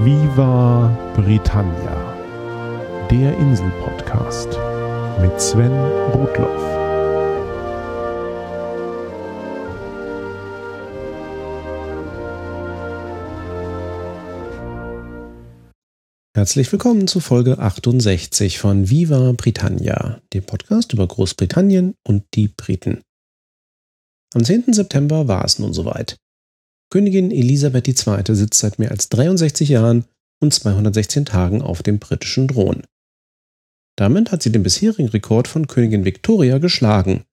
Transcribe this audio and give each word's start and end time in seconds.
Viva 0.00 0.96
Britannia, 1.16 3.08
der 3.10 3.36
Insel-Podcast 3.36 4.46
mit 5.20 5.40
Sven 5.40 5.72
Rudloff. 6.12 6.62
Herzlich 16.36 16.70
willkommen 16.70 17.08
zu 17.08 17.18
Folge 17.18 17.58
68 17.58 18.60
von 18.60 18.88
Viva 18.88 19.32
Britannia, 19.32 20.20
dem 20.32 20.44
Podcast 20.44 20.92
über 20.92 21.08
Großbritannien 21.08 21.96
und 22.06 22.22
die 22.34 22.46
Briten. 22.46 23.02
Am 24.32 24.44
10. 24.44 24.72
September 24.74 25.26
war 25.26 25.44
es 25.44 25.58
nun 25.58 25.72
soweit. 25.72 26.16
Königin 26.90 27.30
Elisabeth 27.30 27.86
II. 27.88 28.34
sitzt 28.34 28.60
seit 28.60 28.78
mehr 28.78 28.90
als 28.90 29.08
63 29.10 29.68
Jahren 29.68 30.04
und 30.40 30.54
216 30.54 31.26
Tagen 31.26 31.62
auf 31.62 31.82
dem 31.82 31.98
britischen 31.98 32.48
Thron. 32.48 32.82
Damit 33.96 34.30
hat 34.30 34.42
sie 34.42 34.52
den 34.52 34.62
bisherigen 34.62 35.08
Rekord 35.08 35.48
von 35.48 35.66
Königin 35.66 36.04
Victoria 36.04 36.58
geschlagen 36.58 37.24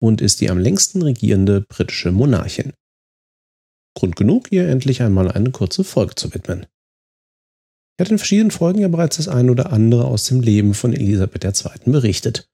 und 0.00 0.20
ist 0.20 0.40
die 0.40 0.50
am 0.50 0.58
längsten 0.58 1.00
regierende 1.00 1.60
britische 1.60 2.10
Monarchin. 2.10 2.72
Grund 3.94 4.16
genug, 4.16 4.50
ihr 4.50 4.68
endlich 4.68 5.00
einmal 5.00 5.30
eine 5.30 5.52
kurze 5.52 5.84
Folge 5.84 6.14
zu 6.14 6.34
widmen. 6.34 6.66
Ich 7.96 8.02
hatte 8.02 8.12
in 8.12 8.18
verschiedenen 8.18 8.50
Folgen 8.50 8.80
ja 8.80 8.88
bereits 8.88 9.18
das 9.18 9.28
ein 9.28 9.48
oder 9.48 9.72
andere 9.72 10.06
aus 10.06 10.24
dem 10.24 10.40
Leben 10.40 10.74
von 10.74 10.92
Elisabeth 10.92 11.44
II. 11.44 11.92
berichtet. 11.92 12.48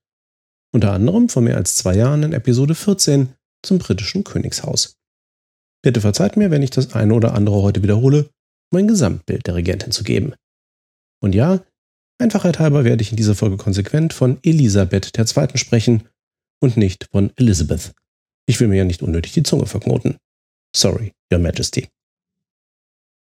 Unter 0.72 0.92
anderem 0.92 1.28
vor 1.28 1.42
mehr 1.42 1.56
als 1.56 1.76
zwei 1.76 1.94
Jahren 1.96 2.22
in 2.22 2.32
Episode 2.32 2.74
14 2.74 3.32
zum 3.62 3.78
britischen 3.78 4.24
Königshaus. 4.24 4.97
Bitte 5.82 6.00
verzeiht 6.00 6.36
mir, 6.36 6.50
wenn 6.50 6.62
ich 6.62 6.70
das 6.70 6.94
eine 6.94 7.14
oder 7.14 7.34
andere 7.34 7.62
heute 7.62 7.82
wiederhole, 7.82 8.28
um 8.72 8.78
ein 8.78 8.88
Gesamtbild 8.88 9.46
der 9.46 9.54
Regentin 9.54 9.92
zu 9.92 10.04
geben. 10.04 10.34
Und 11.20 11.34
ja, 11.34 11.60
Einfachheit 12.18 12.58
halber 12.58 12.84
werde 12.84 13.02
ich 13.02 13.10
in 13.10 13.16
dieser 13.16 13.34
Folge 13.34 13.56
konsequent 13.56 14.12
von 14.12 14.38
Elisabeth 14.42 15.16
II. 15.16 15.56
sprechen 15.56 16.08
und 16.60 16.76
nicht 16.76 17.08
von 17.10 17.32
Elizabeth. 17.36 17.92
Ich 18.46 18.58
will 18.58 18.68
mir 18.68 18.78
ja 18.78 18.84
nicht 18.84 19.02
unnötig 19.02 19.32
die 19.32 19.42
Zunge 19.42 19.66
verknoten. 19.66 20.16
Sorry, 20.74 21.12
Your 21.32 21.38
Majesty. 21.38 21.88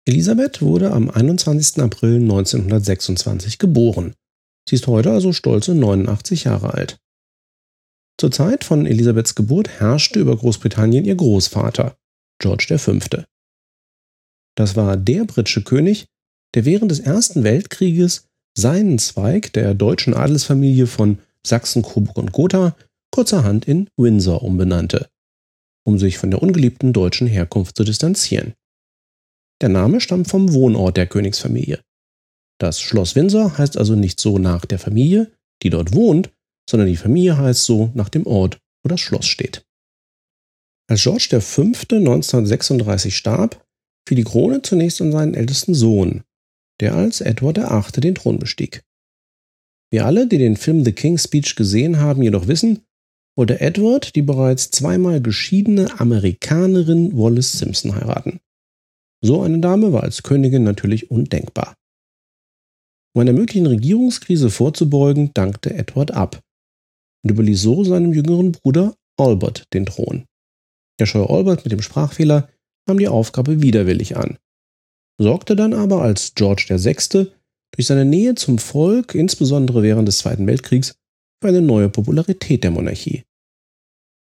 Elisabeth 0.05 0.61
wurde 0.61 0.91
am 0.93 1.09
21. 1.11 1.81
April 1.81 2.17
1926 2.17 3.59
geboren. 3.59 4.15
Sie 4.69 4.75
ist 4.75 4.87
heute 4.87 5.11
also 5.11 5.33
stolze 5.33 5.75
89 5.75 6.45
Jahre 6.45 6.75
alt. 6.75 6.99
Zur 8.19 8.31
Zeit 8.31 8.65
von 8.65 8.85
Elisabeths 8.85 9.35
Geburt 9.35 9.69
herrschte 9.69 10.21
über 10.21 10.37
Großbritannien 10.37 11.05
ihr 11.05 11.15
Großvater, 11.15 11.97
George 12.43 12.77
V. 12.77 12.99
Das 14.57 14.77
war 14.77 14.97
der 14.97 15.25
britische 15.25 15.63
König, 15.63 16.07
der 16.55 16.65
während 16.65 16.91
des 16.91 17.01
Ersten 17.01 17.45
Weltkrieges 17.45 18.27
seinen 18.59 18.99
Zweig 18.99 19.53
der 19.53 19.75
deutschen 19.75 20.13
Adelsfamilie 20.13 20.87
von 20.87 21.19
Sachsen, 21.47 21.83
Coburg 21.83 22.19
und 22.19 22.33
Gotha 22.33 22.77
kurzerhand 23.15 23.67
in 23.67 23.89
Windsor 23.97 24.43
umbenannte, 24.43 25.09
um 25.87 25.99
sich 25.99 26.19
von 26.19 26.31
der 26.31 26.43
ungeliebten 26.43 26.93
deutschen 26.93 27.27
Herkunft 27.27 27.77
zu 27.77 27.85
distanzieren. 27.85 28.55
Der 29.61 29.69
Name 29.69 30.01
stammt 30.01 30.29
vom 30.29 30.53
Wohnort 30.53 30.97
der 30.97 31.07
Königsfamilie. 31.07 31.81
Das 32.59 32.81
Schloss 32.81 33.15
Windsor 33.15 33.57
heißt 33.57 33.79
also 33.79 33.95
nicht 33.95 34.21
so 34.21 34.39
nach 34.39 34.67
der 34.67 34.79
Familie, 34.79 35.33
die 35.63 35.71
dort 35.71 35.95
wohnt, 35.95 36.33
sondern 36.69 36.89
die 36.89 36.97
Familie 36.97 37.39
heißt 37.39 37.65
so 37.65 37.91
nach 37.95 38.09
dem 38.09 38.27
Ort, 38.27 38.59
wo 38.83 38.89
das 38.89 39.01
Schloss 39.01 39.27
steht. 39.27 39.65
Als 40.89 41.03
George 41.03 41.41
V. 41.41 41.63
1936 41.63 43.17
starb, 43.17 43.65
fiel 44.07 44.17
die 44.17 44.25
Krone 44.25 44.63
zunächst 44.63 45.01
an 45.01 45.13
seinen 45.13 45.35
ältesten 45.35 45.75
Sohn, 45.75 46.23
der 46.81 46.95
als 46.95 47.21
Edward 47.21 47.59
VIII. 47.59 48.01
den 48.01 48.15
Thron 48.15 48.39
bestieg. 48.39 48.83
Wir 49.91 50.07
alle, 50.07 50.27
die 50.27 50.39
den 50.39 50.57
Film 50.57 50.85
The 50.85 50.93
King's 50.93 51.25
Speech 51.25 51.55
gesehen 51.55 51.99
haben, 51.99 52.23
jedoch 52.23 52.49
wissen, 52.49 52.83
wollte 53.37 53.61
Edward 53.61 54.15
die 54.17 54.23
bereits 54.23 54.71
zweimal 54.71 55.21
geschiedene 55.21 56.01
Amerikanerin 56.01 57.17
Wallace 57.17 57.53
Simpson 57.53 57.95
heiraten. 57.95 58.41
So 59.23 59.43
eine 59.43 59.61
Dame 59.61 59.93
war 59.93 60.03
als 60.03 60.23
Königin 60.23 60.65
natürlich 60.65 61.11
undenkbar. 61.11 61.75
Um 63.15 63.21
einer 63.21 63.33
möglichen 63.33 63.67
Regierungskrise 63.67 64.51
vorzubeugen, 64.51 65.33
dankte 65.35 65.75
Edward 65.75 66.11
ab 66.11 66.41
und 67.23 67.31
überließ 67.31 67.61
so 67.61 67.85
seinem 67.85 68.13
jüngeren 68.13 68.53
Bruder 68.53 68.95
Albert 69.19 69.67
den 69.75 69.87
Thron. 69.87 70.25
Scheue 71.07 71.29
Albert 71.29 71.65
mit 71.65 71.73
dem 71.73 71.83
Sprachfehler 71.83 72.49
nahm 72.87 72.99
die 72.99 73.09
Aufgabe 73.09 73.63
widerwillig 73.63 74.17
an, 74.17 74.39
sorgte 75.19 75.57
dann 75.57 75.75
aber 75.75 76.03
als 76.03 76.35
George 76.35 76.67
VI. 76.69 77.29
durch 77.75 77.87
seine 77.87 78.05
Nähe 78.05 78.35
zum 78.35 78.59
Volk, 78.59 79.15
insbesondere 79.15 79.83
während 79.83 80.09
des 80.09 80.19
Zweiten 80.19 80.47
Weltkriegs, 80.47 80.95
für 81.43 81.49
eine 81.49 81.63
neue 81.63 81.89
Popularität 81.89 82.65
der 82.65 82.71
Monarchie. 82.71 83.25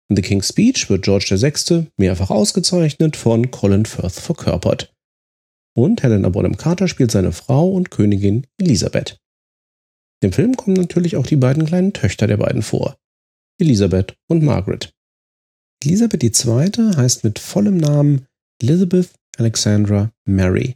In 0.09 0.16
The 0.16 0.22
King's 0.22 0.50
Speech 0.50 0.90
wird 0.90 1.04
George 1.04 1.26
VI. 1.30 1.88
mehrfach 1.98 2.30
ausgezeichnet 2.30 3.16
von 3.16 3.50
Colin 3.50 3.86
Firth 3.86 4.14
verkörpert. 4.14 4.94
Und 5.74 6.03
Helena 6.03 6.30
Bonham 6.30 6.58
Carter 6.58 6.90
spielt 6.90 7.12
seine 7.12 7.32
Frau 7.32 7.72
und 7.72 7.92
Königin 7.92 8.46
Elisabeth. 8.58 9.18
Im 10.22 10.34
Film 10.34 10.58
kommen 10.58 10.76
natürlich 10.76 11.16
auch 11.16 11.26
die 11.26 11.38
beiden 11.38 11.66
kleinen 11.66 11.94
Töchter 11.94 12.28
der 12.28 12.38
beiden 12.38 12.62
vor, 12.62 12.98
Elisabeth 13.59 14.16
und 14.28 14.44
Margaret. 14.44 14.94
Elisabeth 15.84 16.24
II. 16.24 16.96
heißt 16.96 17.24
mit 17.24 17.40
vollem 17.40 17.78
Namen 17.78 18.28
Elizabeth 18.62 19.09
Alexandra 19.38 20.12
Mary. 20.25 20.75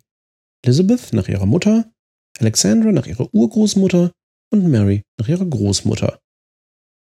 Elizabeth 0.64 1.14
nach 1.14 1.28
ihrer 1.28 1.46
Mutter, 1.46 1.92
Alexandra 2.40 2.92
nach 2.92 3.06
ihrer 3.06 3.32
Urgroßmutter 3.32 4.12
und 4.52 4.68
Mary 4.68 5.04
nach 5.20 5.28
ihrer 5.28 5.46
Großmutter. 5.46 6.20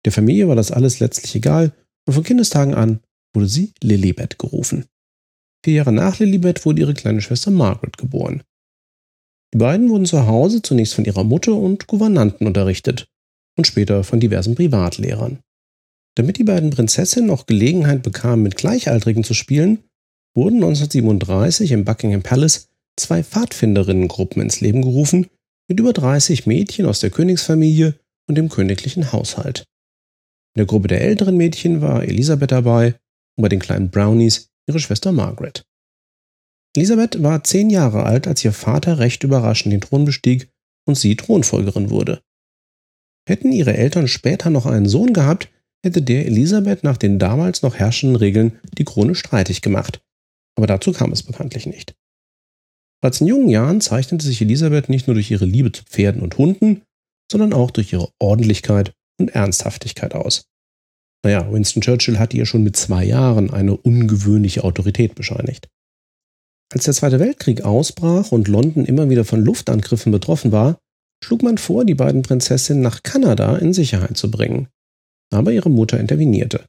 Der 0.05 0.13
Familie 0.13 0.49
war 0.49 0.57
das 0.57 0.71
alles 0.71 1.01
letztlich 1.01 1.35
egal 1.35 1.73
und 2.07 2.15
von 2.15 2.25
Kindestagen 2.25 2.75
an 2.75 3.01
wurde 3.35 3.49
sie 3.49 3.73
Lilibet 3.83 4.39
gerufen. 4.39 4.85
Vier 5.65 5.75
Jahre 5.75 5.93
nach 5.93 6.19
Lilibet 6.19 6.65
wurde 6.67 6.83
ihre 6.83 6.95
kleine 6.95 7.23
Schwester 7.23 7.51
Margaret 7.51 7.97
geboren. 7.97 8.43
Die 9.55 9.59
beiden 9.59 9.89
wurden 9.89 10.05
zu 10.05 10.27
Hause 10.27 10.61
zunächst 10.61 10.95
von 10.95 11.07
ihrer 11.07 11.25
Mutter 11.25 11.55
und 11.55 11.87
Gouvernanten 11.87 12.47
unterrichtet 12.47 13.09
und 13.57 13.67
später 13.67 14.05
von 14.05 14.21
diversen 14.21 14.55
Privatlehrern. 14.55 15.41
Damit 16.19 16.37
die 16.37 16.45
beiden 16.45 16.71
Prinzessinnen 16.71 17.31
auch 17.31 17.47
Gelegenheit 17.47 18.03
bekamen, 18.03 18.43
mit 18.43 18.57
Gleichaltrigen 18.57 19.23
zu 19.23 19.35
spielen, 19.35 19.85
wurden 20.35 20.57
1937 20.57 21.71
im 21.71 21.85
Buckingham 21.85 22.25
Palace 22.25 22.71
zwei 22.97 23.23
Pfadfinderinnengruppen 23.23 24.43
ins 24.43 24.61
Leben 24.61 24.83
gerufen, 24.83 25.29
mit 25.69 25.79
über 25.79 25.93
30 25.93 26.45
Mädchen 26.45 26.87
aus 26.87 26.99
der 26.99 27.11
Königsfamilie 27.11 27.95
und 28.29 28.35
dem 28.35 28.49
königlichen 28.49 29.13
Haushalt. 29.13 29.61
In 30.57 30.61
der 30.61 30.67
Gruppe 30.67 30.89
der 30.89 31.03
älteren 31.03 31.37
Mädchen 31.37 31.83
war 31.83 32.03
Elisabeth 32.03 32.51
dabei 32.51 32.97
und 33.37 33.43
bei 33.43 33.49
den 33.49 33.61
kleinen 33.61 33.91
Brownies 33.91 34.49
ihre 34.69 34.81
Schwester 34.81 35.13
Margaret. 35.13 35.63
Elisabeth 36.75 37.23
war 37.23 37.45
zehn 37.45 37.71
Jahre 37.71 38.03
alt, 38.03 38.27
als 38.27 38.45
ihr 38.45 38.53
Vater 38.53 38.99
recht 38.99 39.23
überraschend 39.23 39.73
den 39.73 39.83
Thron 39.83 40.05
bestieg 40.05 40.51
und 40.85 40.97
sie 40.97 41.15
Thronfolgerin 41.15 41.91
wurde. 41.91 42.23
Hätten 43.29 43.53
ihre 43.53 43.77
Eltern 43.77 44.09
später 44.09 44.51
noch 44.51 44.67
einen 44.67 44.89
Sohn 44.89 45.13
gehabt, 45.13 45.49
hätte 45.85 46.03
der 46.03 46.27
Elisabeth 46.27 46.85
nach 46.85 46.97
den 46.97 47.19
damals 47.19 47.63
noch 47.63 47.77
herrschenden 47.77 48.17
Regeln 48.17 48.59
die 48.77 48.85
Krone 48.85 49.15
streitig 49.15 49.63
gemacht. 49.63 50.01
Aber 50.57 50.67
dazu 50.67 50.93
kam 50.93 51.13
es 51.13 51.23
bekanntlich 51.23 51.67
nicht. 51.67 51.95
Bereits 53.01 53.21
in 53.21 53.29
jungen 53.29 53.49
Jahren 53.49 53.81
zeichnete 53.81 54.25
sich 54.25 54.41
Elisabeth 54.41 54.89
nicht 54.89 55.07
nur 55.07 55.15
durch 55.15 55.31
ihre 55.31 55.45
Liebe 55.45 55.71
zu 55.71 55.85
Pferden 55.85 56.23
und 56.23 56.37
Hunden, 56.37 56.83
sondern 57.31 57.53
auch 57.53 57.71
durch 57.71 57.93
ihre 57.93 58.11
Ordentlichkeit 58.19 58.93
und 59.21 59.31
Ernsthaftigkeit 59.31 60.15
aus. 60.15 60.47
Naja, 61.25 61.51
Winston 61.53 61.83
Churchill 61.83 62.19
hatte 62.19 62.37
ihr 62.37 62.47
schon 62.47 62.63
mit 62.63 62.77
zwei 62.77 63.05
Jahren 63.05 63.51
eine 63.51 63.77
ungewöhnliche 63.77 64.65
Autorität 64.65 65.15
bescheinigt. 65.15 65.69
Als 66.73 66.85
der 66.85 66.95
Zweite 66.95 67.19
Weltkrieg 67.19 67.63
ausbrach 67.63 68.31
und 68.31 68.49
London 68.49 68.85
immer 68.85 69.09
wieder 69.09 69.25
von 69.25 69.45
Luftangriffen 69.45 70.13
betroffen 70.13 70.53
war, 70.53 70.79
schlug 71.25 71.43
man 71.43 71.59
vor, 71.59 71.85
die 71.85 71.95
beiden 71.95 72.23
Prinzessinnen 72.23 72.83
nach 72.83 73.03
Kanada 73.03 73.57
in 73.57 73.73
Sicherheit 73.73 74.17
zu 74.17 74.31
bringen. 74.31 74.69
Aber 75.31 75.53
ihre 75.53 75.71
Mutter 75.71 76.01
intervenierte. 76.01 76.67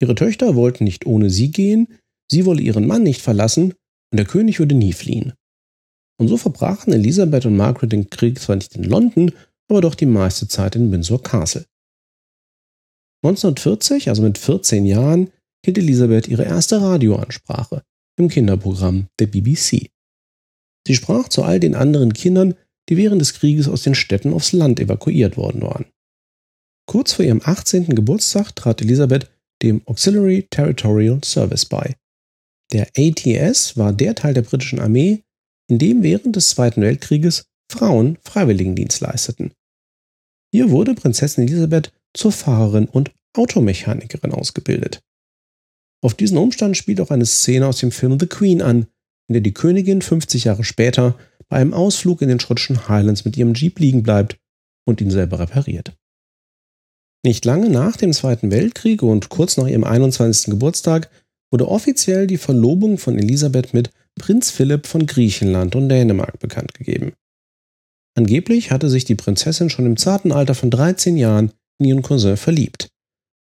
Ihre 0.00 0.14
Töchter 0.14 0.54
wollten 0.56 0.84
nicht 0.84 1.06
ohne 1.06 1.30
sie 1.30 1.50
gehen, 1.50 1.98
sie 2.30 2.46
wolle 2.46 2.62
ihren 2.62 2.86
Mann 2.86 3.02
nicht 3.02 3.20
verlassen 3.20 3.74
und 4.12 4.16
der 4.16 4.26
König 4.26 4.58
würde 4.58 4.74
nie 4.74 4.92
fliehen. 4.92 5.34
Und 6.18 6.28
so 6.28 6.36
verbrachen 6.36 6.92
Elisabeth 6.92 7.46
und 7.46 7.56
Margaret 7.56 7.92
den 7.92 8.10
Krieg 8.10 8.38
zwar 8.38 8.56
nicht 8.56 8.74
in 8.74 8.84
London, 8.84 9.32
aber 9.68 9.80
doch 9.80 9.94
die 9.94 10.06
meiste 10.06 10.48
Zeit 10.48 10.76
in 10.76 10.90
Windsor 10.90 11.22
Castle. 11.22 11.64
1940, 13.22 14.08
also 14.08 14.22
mit 14.22 14.38
14 14.38 14.84
Jahren, 14.84 15.30
hielt 15.64 15.78
Elisabeth 15.78 16.28
ihre 16.28 16.44
erste 16.44 16.80
Radioansprache 16.80 17.82
im 18.18 18.28
Kinderprogramm 18.28 19.08
der 19.18 19.26
BBC. 19.26 19.90
Sie 20.86 20.94
sprach 20.94 21.28
zu 21.28 21.42
all 21.42 21.60
den 21.60 21.74
anderen 21.74 22.12
Kindern, 22.14 22.54
die 22.88 22.96
während 22.96 23.20
des 23.20 23.34
Krieges 23.34 23.68
aus 23.68 23.82
den 23.82 23.94
Städten 23.94 24.32
aufs 24.32 24.52
Land 24.52 24.80
evakuiert 24.80 25.36
worden 25.36 25.62
waren. 25.62 25.86
Kurz 26.90 27.12
vor 27.12 27.24
ihrem 27.24 27.40
18. 27.44 27.94
Geburtstag 27.94 28.56
trat 28.56 28.82
Elisabeth 28.82 29.30
dem 29.62 29.80
Auxiliary 29.86 30.48
Territorial 30.50 31.20
Service 31.22 31.64
bei. 31.64 31.94
Der 32.72 32.88
ATS 32.96 33.76
war 33.76 33.92
der 33.92 34.16
Teil 34.16 34.34
der 34.34 34.42
britischen 34.42 34.80
Armee, 34.80 35.22
in 35.68 35.78
dem 35.78 36.02
während 36.02 36.34
des 36.34 36.48
Zweiten 36.48 36.82
Weltkrieges 36.82 37.44
Frauen 37.70 38.18
Freiwilligendienst 38.24 39.00
leisteten. 39.02 39.52
Hier 40.52 40.70
wurde 40.70 40.94
Prinzessin 40.94 41.46
Elisabeth 41.46 41.92
zur 42.12 42.32
Fahrerin 42.32 42.88
und 42.88 43.12
Automechanikerin 43.36 44.32
ausgebildet. 44.32 44.98
Auf 46.02 46.14
diesen 46.14 46.38
Umstand 46.38 46.76
spielt 46.76 47.00
auch 47.00 47.12
eine 47.12 47.26
Szene 47.26 47.68
aus 47.68 47.78
dem 47.78 47.92
Film 47.92 48.18
The 48.18 48.26
Queen 48.26 48.62
an, 48.62 48.88
in 49.28 49.34
der 49.34 49.42
die 49.42 49.54
Königin 49.54 50.02
50 50.02 50.42
Jahre 50.42 50.64
später 50.64 51.16
bei 51.48 51.58
einem 51.58 51.72
Ausflug 51.72 52.20
in 52.20 52.28
den 52.28 52.40
schottischen 52.40 52.88
Highlands 52.88 53.24
mit 53.24 53.36
ihrem 53.36 53.54
Jeep 53.54 53.78
liegen 53.78 54.02
bleibt 54.02 54.40
und 54.84 55.00
ihn 55.00 55.12
selber 55.12 55.38
repariert. 55.38 55.94
Nicht 57.22 57.44
lange 57.44 57.68
nach 57.68 57.96
dem 57.96 58.12
Zweiten 58.12 58.50
Weltkrieg 58.50 59.02
und 59.02 59.28
kurz 59.28 59.56
nach 59.56 59.66
ihrem 59.66 59.84
21. 59.84 60.46
Geburtstag 60.46 61.10
wurde 61.52 61.68
offiziell 61.68 62.26
die 62.26 62.38
Verlobung 62.38 62.96
von 62.96 63.18
Elisabeth 63.18 63.74
mit 63.74 63.90
Prinz 64.18 64.50
Philipp 64.50 64.86
von 64.86 65.06
Griechenland 65.06 65.76
und 65.76 65.88
Dänemark 65.88 66.38
bekannt 66.38 66.74
gegeben. 66.74 67.12
Angeblich 68.16 68.70
hatte 68.70 68.88
sich 68.88 69.04
die 69.04 69.14
Prinzessin 69.14 69.70
schon 69.70 69.86
im 69.86 69.96
zarten 69.96 70.32
Alter 70.32 70.54
von 70.54 70.70
13 70.70 71.16
Jahren 71.16 71.52
in 71.78 71.86
ihren 71.86 72.02
Cousin 72.02 72.36
verliebt. 72.36 72.88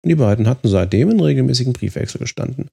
Und 0.03 0.09
die 0.09 0.15
beiden 0.15 0.47
hatten 0.47 0.67
seitdem 0.67 1.09
in 1.09 1.19
regelmäßigen 1.19 1.73
Briefwechsel 1.73 2.19
gestanden. 2.19 2.69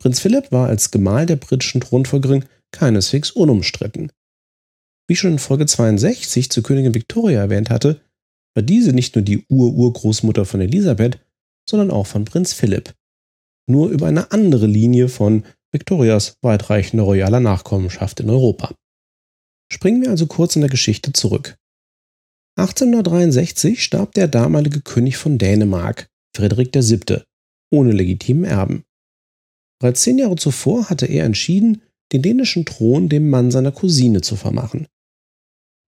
Prinz 0.00 0.20
Philipp 0.20 0.52
war 0.52 0.68
als 0.68 0.90
Gemahl 0.90 1.26
der 1.26 1.36
britischen 1.36 1.80
Thronfolgerin 1.80 2.44
keineswegs 2.72 3.30
unumstritten. 3.30 4.12
Wie 5.08 5.16
schon 5.16 5.32
in 5.32 5.38
Folge 5.38 5.66
62 5.66 6.50
zu 6.50 6.62
Königin 6.62 6.94
Victoria 6.94 7.40
erwähnt 7.40 7.70
hatte, 7.70 8.00
war 8.56 8.62
diese 8.62 8.94
nicht 8.94 9.14
nur 9.14 9.22
die 9.22 9.44
Ur-Urgroßmutter 9.48 10.46
von 10.46 10.62
Elisabeth, 10.62 11.20
sondern 11.68 11.90
auch 11.90 12.06
von 12.06 12.24
Prinz 12.24 12.54
Philipp. 12.54 12.94
Nur 13.68 13.90
über 13.90 14.06
eine 14.06 14.32
andere 14.32 14.66
Linie 14.66 15.08
von 15.08 15.44
Victorias 15.72 16.38
weitreichender 16.40 17.04
royaler 17.04 17.40
Nachkommenschaft 17.40 18.20
in 18.20 18.30
Europa. 18.30 18.74
Springen 19.70 20.00
wir 20.00 20.10
also 20.10 20.26
kurz 20.26 20.56
in 20.56 20.62
der 20.62 20.70
Geschichte 20.70 21.12
zurück. 21.12 21.58
1863 22.58 23.82
starb 23.82 24.14
der 24.14 24.28
damalige 24.28 24.80
König 24.80 25.18
von 25.18 25.36
Dänemark, 25.36 26.08
Frederik 26.34 26.74
VII., 26.74 27.24
ohne 27.70 27.92
legitimen 27.92 28.44
Erben. 28.44 28.84
Bereits 29.78 30.02
zehn 30.02 30.16
Jahre 30.16 30.36
zuvor 30.36 30.88
hatte 30.88 31.04
er 31.04 31.24
entschieden, 31.24 31.82
den 32.12 32.22
dänischen 32.22 32.64
Thron 32.64 33.10
dem 33.10 33.28
Mann 33.28 33.50
seiner 33.50 33.72
Cousine 33.72 34.22
zu 34.22 34.36
vermachen. 34.36 34.86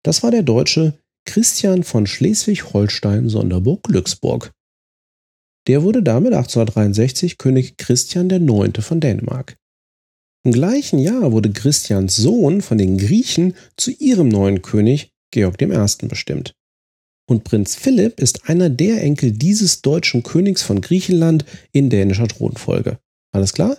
Das 0.02 0.24
war 0.24 0.32
der 0.32 0.42
Deutsche 0.42 0.98
Christian 1.26 1.82
von 1.82 2.06
Schleswig-Holstein-Sonderburg-Glücksburg. 2.06 4.52
Der 5.67 5.82
wurde 5.82 6.02
damit 6.02 6.32
1863 6.32 7.37
König 7.37 7.76
Christian 7.76 8.31
IX. 8.31 8.82
von 8.84 9.00
Dänemark. 9.00 9.58
Im 10.44 10.52
gleichen 10.52 10.99
Jahr 10.99 11.32
wurde 11.32 11.50
Christians 11.50 12.17
Sohn 12.17 12.62
von 12.62 12.78
den 12.78 12.96
Griechen 12.99 13.55
zu 13.76 13.90
ihrem 13.90 14.28
neuen 14.28 14.62
König 14.62 15.11
Georg 15.32 15.61
I. 15.61 15.67
bestimmt. 16.06 16.55
Und 17.28 17.43
Prinz 17.43 17.75
Philipp 17.75 18.20
ist 18.20 18.49
einer 18.49 18.70
der 18.70 19.02
Enkel 19.02 19.32
dieses 19.32 19.82
deutschen 19.82 20.23
Königs 20.23 20.62
von 20.62 20.81
Griechenland 20.81 21.44
in 21.73 21.90
dänischer 21.90 22.28
Thronfolge. 22.28 23.00
Alles 23.32 23.52
klar? 23.52 23.76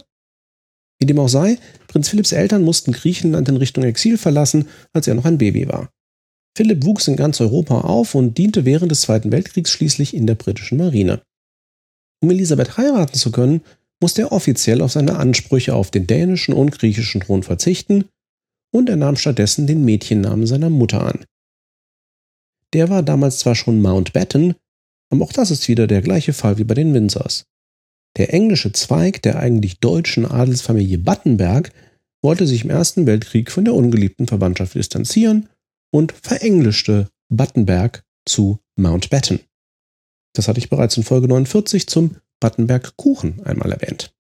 Wie 1.00 1.06
dem 1.06 1.20
auch 1.20 1.30
sei, 1.30 1.58
Prinz 1.88 2.10
Philipps 2.10 2.34
Eltern 2.34 2.64
mussten 2.64 2.92
Griechenland 2.92 3.48
in 3.48 3.58
Richtung 3.58 3.86
Exil 3.86 4.18
verlassen, 4.18 4.68
als 4.94 5.08
er 5.08 5.16
noch 5.16 5.26
ein 5.26 5.38
Baby 5.38 5.70
war. 5.70 5.90
Philipp 6.58 6.86
wuchs 6.86 7.08
in 7.08 7.16
ganz 7.16 7.40
Europa 7.40 7.82
auf 7.82 8.16
und 8.16 8.40
diente 8.40 8.66
während 8.66 8.90
des 8.90 9.02
Zweiten 9.02 9.32
Weltkriegs 9.32 9.70
schließlich 9.70 10.16
in 10.16 10.26
der 10.26 10.34
britischen 10.34 10.80
Marine. 10.80 11.22
Um 12.20 12.32
Elisabeth 12.32 12.78
heiraten 12.78 13.14
zu 13.14 13.32
können, 13.32 13.62
musste 14.02 14.24
er 14.24 14.32
offiziell 14.32 14.82
auf 14.82 14.92
seine 14.92 15.18
Ansprüche 15.18 15.76
auf 15.76 15.92
den 15.92 16.08
dänischen 16.08 16.56
und 16.56 16.72
griechischen 16.72 17.22
Thron 17.22 17.44
verzichten 17.44 18.06
und 18.74 18.90
er 18.90 18.96
nahm 18.96 19.18
stattdessen 19.18 19.68
den 19.68 19.86
Mädchennamen 19.86 20.48
seiner 20.48 20.72
Mutter 20.72 21.04
an. 21.06 21.26
Der 22.74 22.90
war 22.90 23.04
damals 23.04 23.38
zwar 23.38 23.54
schon 23.54 23.80
Mountbatten, 23.80 24.56
aber 25.12 25.26
auch 25.26 25.34
das 25.34 25.52
ist 25.52 25.68
wieder 25.68 25.86
der 25.86 26.02
gleiche 26.02 26.34
Fall 26.34 26.58
wie 26.58 26.64
bei 26.64 26.74
den 26.74 26.92
Windsors. 26.92 27.44
Der 28.18 28.34
englische 28.34 28.72
Zweig 28.72 29.22
der 29.22 29.38
eigentlich 29.38 29.80
deutschen 29.80 30.26
Adelsfamilie 30.26 30.98
Battenberg 30.98 31.72
wollte 32.24 32.48
sich 32.48 32.64
im 32.64 32.72
Ersten 32.72 33.06
Weltkrieg 33.06 33.52
von 33.52 33.64
der 33.64 33.76
ungeliebten 33.76 34.26
Verwandtschaft 34.26 34.74
distanzieren 34.74 35.50
und 35.92 36.12
verenglischte 36.12 37.10
Battenberg 37.30 38.04
zu 38.26 38.60
Mountbatten. 38.78 39.40
Das 40.34 40.48
hatte 40.48 40.60
ich 40.60 40.70
bereits 40.70 40.98
in 40.98 41.04
Folge 41.04 41.28
49 41.28 41.88
zum 41.88 42.18
Battenberg-Kuchen 42.40 43.44
einmal 43.44 43.72
erwähnt. 43.72 44.14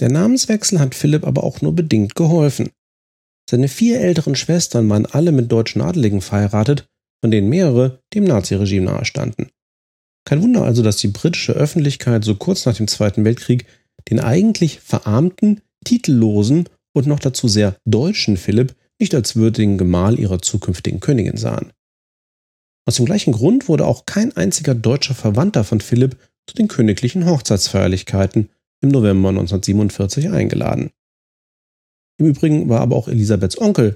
Der 0.00 0.10
Namenswechsel 0.10 0.80
hat 0.80 0.94
Philipp 0.94 1.26
aber 1.26 1.44
auch 1.44 1.60
nur 1.60 1.74
bedingt 1.74 2.14
geholfen. 2.14 2.70
Seine 3.50 3.68
vier 3.68 4.00
älteren 4.00 4.36
Schwestern 4.36 4.88
waren 4.88 5.06
alle 5.06 5.32
mit 5.32 5.50
deutschen 5.50 5.82
Adeligen 5.82 6.20
verheiratet, 6.20 6.88
von 7.20 7.30
denen 7.30 7.48
mehrere 7.48 8.00
dem 8.12 8.24
Naziregime 8.24 8.86
nahestanden. 8.86 9.50
Kein 10.26 10.42
Wunder 10.42 10.64
also, 10.64 10.82
dass 10.82 10.96
die 10.96 11.08
britische 11.08 11.52
Öffentlichkeit 11.52 12.24
so 12.24 12.34
kurz 12.34 12.64
nach 12.64 12.76
dem 12.76 12.88
Zweiten 12.88 13.24
Weltkrieg 13.24 13.66
den 14.10 14.20
eigentlich 14.20 14.80
verarmten, 14.80 15.60
titellosen 15.84 16.68
und 16.94 17.06
noch 17.06 17.20
dazu 17.20 17.48
sehr 17.48 17.76
deutschen 17.84 18.36
Philipp 18.36 18.74
nicht 19.00 19.14
als 19.14 19.36
würdigen 19.36 19.78
Gemahl 19.78 20.18
ihrer 20.18 20.40
zukünftigen 20.40 21.00
Königin 21.00 21.36
sahen. 21.36 21.72
Aus 22.86 22.96
dem 22.96 23.06
gleichen 23.06 23.32
Grund 23.32 23.68
wurde 23.68 23.86
auch 23.86 24.06
kein 24.06 24.36
einziger 24.36 24.74
deutscher 24.74 25.14
Verwandter 25.14 25.64
von 25.64 25.80
Philipp 25.80 26.16
zu 26.46 26.54
den 26.54 26.68
königlichen 26.68 27.26
Hochzeitsfeierlichkeiten 27.26 28.50
im 28.82 28.90
November 28.90 29.30
1947 29.30 30.30
eingeladen. 30.30 30.90
Im 32.18 32.26
Übrigen 32.26 32.68
war 32.68 32.80
aber 32.80 32.96
auch 32.96 33.08
Elisabeths 33.08 33.58
Onkel, 33.58 33.94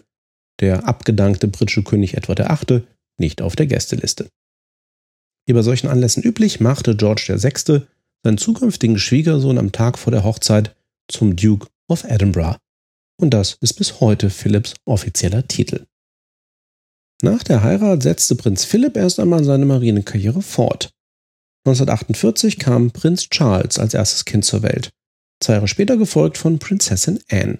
der 0.61 0.89
abgedankte 0.89 1.49
britische 1.49 1.85
König 1.85 2.17
Edward 2.17 2.41
VIII., 2.41 2.83
nicht 3.19 3.43
auf 3.43 3.56
der 3.56 3.67
Gästeliste. 3.67 4.29
Wie 5.47 5.53
bei 5.53 5.62
solchen 5.62 5.89
Anlässen 5.89 6.23
üblich, 6.23 6.61
machte 6.61 6.97
George 6.97 7.27
VI. 7.29 7.83
seinen 8.23 8.39
zukünftigen 8.39 8.99
Schwiegersohn 8.99 9.59
am 9.59 9.73
Tag 9.73 9.99
vor 9.99 10.11
der 10.11 10.25
Hochzeit 10.25 10.75
zum 11.09 11.37
Duke 11.37 11.69
of 11.89 12.05
Edinburgh. 12.05 12.56
Und 13.20 13.31
das 13.31 13.59
ist 13.61 13.75
bis 13.75 14.00
heute 14.00 14.31
Philipps 14.31 14.75
offizieller 14.85 15.47
Titel. 15.47 15.87
Nach 17.23 17.43
der 17.43 17.65
Heirat 17.65 18.03
setzte 18.03 18.37
Prinz 18.37 18.65
Philipp 18.65 18.97
erst 18.97 19.19
einmal 19.19 19.43
seine 19.43 19.67
Marinekarriere 19.67 20.41
fort. 20.41 20.91
1948 21.67 22.59
kam 22.59 22.93
Prinz 22.93 23.29
Charles 23.29 23.79
als 23.79 23.94
erstes 23.94 24.25
Kind 24.25 24.44
zur 24.44 24.62
Welt, 24.62 24.91
zwei 25.43 25.55
Jahre 25.55 25.69
später 25.69 25.97
gefolgt 25.97 26.38
von 26.38 26.61
Prinzessin 26.61 27.19
Anne. 27.29 27.59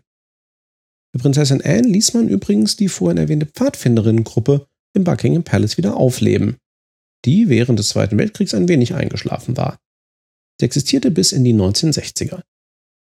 Für 1.13 1.23
Prinzessin 1.23 1.61
Anne 1.63 1.89
ließ 1.89 2.15
man 2.15 2.29
übrigens 2.29 2.77
die 2.77 2.89
vorhin 2.89 3.19
erwähnte 3.19 3.47
Pfadfinderinnengruppe 3.47 4.69
im 4.95 5.05
Buckingham 5.05 5.43
Palace 5.43 5.77
wieder 5.77 5.97
aufleben, 5.97 6.57
die 7.25 7.49
während 7.49 7.81
des 7.81 7.89
Zweiten 7.89 8.17
Weltkriegs 8.17 8.55
ein 8.55 8.69
wenig 8.69 8.95
eingeschlafen 8.95 9.57
war. 9.57 9.79
Sie 10.61 10.67
existierte 10.67 11.11
bis 11.11 11.33
in 11.33 11.45
die 11.45 11.55
1960er. 11.55 12.43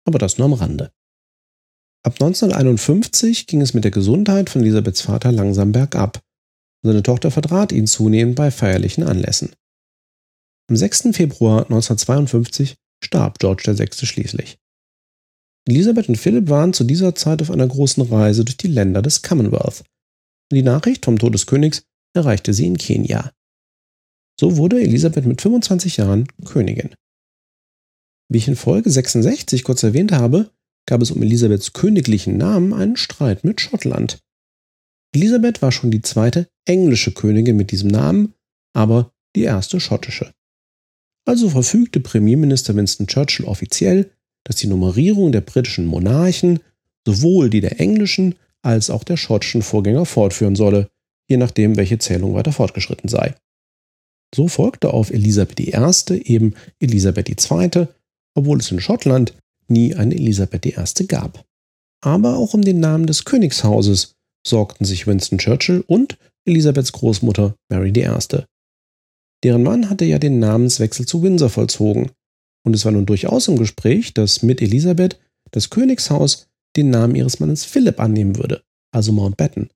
Aber 0.06 0.18
das 0.18 0.38
nur 0.38 0.46
am 0.46 0.54
Rande. 0.54 0.90
Ab 2.04 2.14
1951 2.14 3.46
ging 3.46 3.60
es 3.60 3.74
mit 3.74 3.84
der 3.84 3.90
Gesundheit 3.90 4.50
von 4.50 4.62
Elisabeths 4.62 5.00
Vater 5.00 5.32
langsam 5.32 5.72
bergab. 5.72 6.20
Seine 6.84 7.02
Tochter 7.02 7.30
vertrat 7.30 7.72
ihn 7.72 7.86
zunehmend 7.86 8.36
bei 8.36 8.50
feierlichen 8.50 9.02
Anlässen. 9.02 9.52
Am 10.70 10.76
6. 10.76 11.08
Februar 11.12 11.62
1952 11.62 12.76
starb 13.02 13.38
George 13.38 13.64
VI. 13.66 14.06
schließlich. 14.06 14.58
Elisabeth 15.68 16.08
und 16.08 16.16
Philipp 16.16 16.48
waren 16.48 16.72
zu 16.72 16.84
dieser 16.84 17.14
Zeit 17.14 17.42
auf 17.42 17.50
einer 17.50 17.66
großen 17.66 18.02
Reise 18.04 18.44
durch 18.44 18.56
die 18.56 18.68
Länder 18.68 19.02
des 19.02 19.22
Commonwealth. 19.22 19.84
Die 20.52 20.62
Nachricht 20.62 21.04
vom 21.04 21.18
Tod 21.18 21.34
des 21.34 21.46
Königs 21.46 21.82
erreichte 22.14 22.54
sie 22.54 22.66
in 22.66 22.78
Kenia. 22.78 23.32
So 24.40 24.56
wurde 24.56 24.80
Elisabeth 24.80 25.26
mit 25.26 25.42
25 25.42 25.98
Jahren 25.98 26.28
Königin. 26.44 26.94
Wie 28.30 28.38
ich 28.38 28.48
in 28.48 28.56
Folge 28.56 28.90
66 28.90 29.64
kurz 29.64 29.82
erwähnt 29.82 30.12
habe, 30.12 30.50
gab 30.88 31.02
es 31.02 31.10
um 31.10 31.22
Elisabeths 31.22 31.74
königlichen 31.74 32.38
Namen 32.38 32.72
einen 32.72 32.96
Streit 32.96 33.44
mit 33.44 33.60
Schottland. 33.60 34.18
Elisabeth 35.14 35.60
war 35.60 35.70
schon 35.70 35.90
die 35.90 36.00
zweite 36.00 36.48
englische 36.64 37.12
Königin 37.12 37.58
mit 37.58 37.72
diesem 37.72 37.90
Namen, 37.90 38.32
aber 38.72 39.12
die 39.36 39.42
erste 39.42 39.80
schottische. 39.80 40.32
Also 41.26 41.50
verfügte 41.50 42.00
Premierminister 42.00 42.74
Winston 42.74 43.06
Churchill 43.06 43.44
offiziell, 43.44 44.10
dass 44.44 44.56
die 44.56 44.66
Nummerierung 44.66 45.30
der 45.30 45.42
britischen 45.42 45.84
Monarchen 45.84 46.60
sowohl 47.06 47.50
die 47.50 47.60
der 47.60 47.80
englischen 47.80 48.36
als 48.62 48.88
auch 48.88 49.04
der 49.04 49.18
schottischen 49.18 49.60
Vorgänger 49.60 50.06
fortführen 50.06 50.56
solle, 50.56 50.88
je 51.28 51.36
nachdem, 51.36 51.76
welche 51.76 51.98
Zählung 51.98 52.32
weiter 52.32 52.52
fortgeschritten 52.52 53.10
sei. 53.10 53.34
So 54.34 54.48
folgte 54.48 54.94
auf 54.94 55.10
Elisabeth 55.10 55.60
I. 55.60 56.22
eben 56.24 56.54
Elisabeth 56.80 57.28
II., 57.28 57.88
obwohl 58.34 58.58
es 58.60 58.70
in 58.70 58.80
Schottland 58.80 59.34
nie 59.70 59.94
eine 59.94 60.14
Elisabeth 60.14 60.66
I. 60.66 61.06
gab. 61.06 61.44
Aber 62.02 62.36
auch 62.36 62.54
um 62.54 62.62
den 62.62 62.80
Namen 62.80 63.06
des 63.06 63.24
Königshauses 63.24 64.14
sorgten 64.46 64.84
sich 64.84 65.06
Winston 65.06 65.38
Churchill 65.38 65.84
und 65.86 66.18
Elisabeths 66.46 66.92
Großmutter 66.92 67.54
Mary 67.70 67.90
I. 67.90 68.44
Deren 69.44 69.62
Mann 69.62 69.90
hatte 69.90 70.04
ja 70.04 70.18
den 70.18 70.38
Namenswechsel 70.38 71.06
zu 71.06 71.22
Windsor 71.22 71.50
vollzogen, 71.50 72.10
und 72.64 72.74
es 72.74 72.84
war 72.84 72.92
nun 72.92 73.06
durchaus 73.06 73.48
im 73.48 73.56
Gespräch, 73.56 74.14
dass 74.14 74.42
mit 74.42 74.60
Elisabeth 74.60 75.18
das 75.52 75.70
Königshaus 75.70 76.48
den 76.76 76.90
Namen 76.90 77.14
ihres 77.14 77.40
Mannes 77.40 77.64
Philipp 77.64 78.00
annehmen 78.00 78.36
würde, 78.36 78.62
also 78.92 79.12
Mountbatten. 79.12 79.70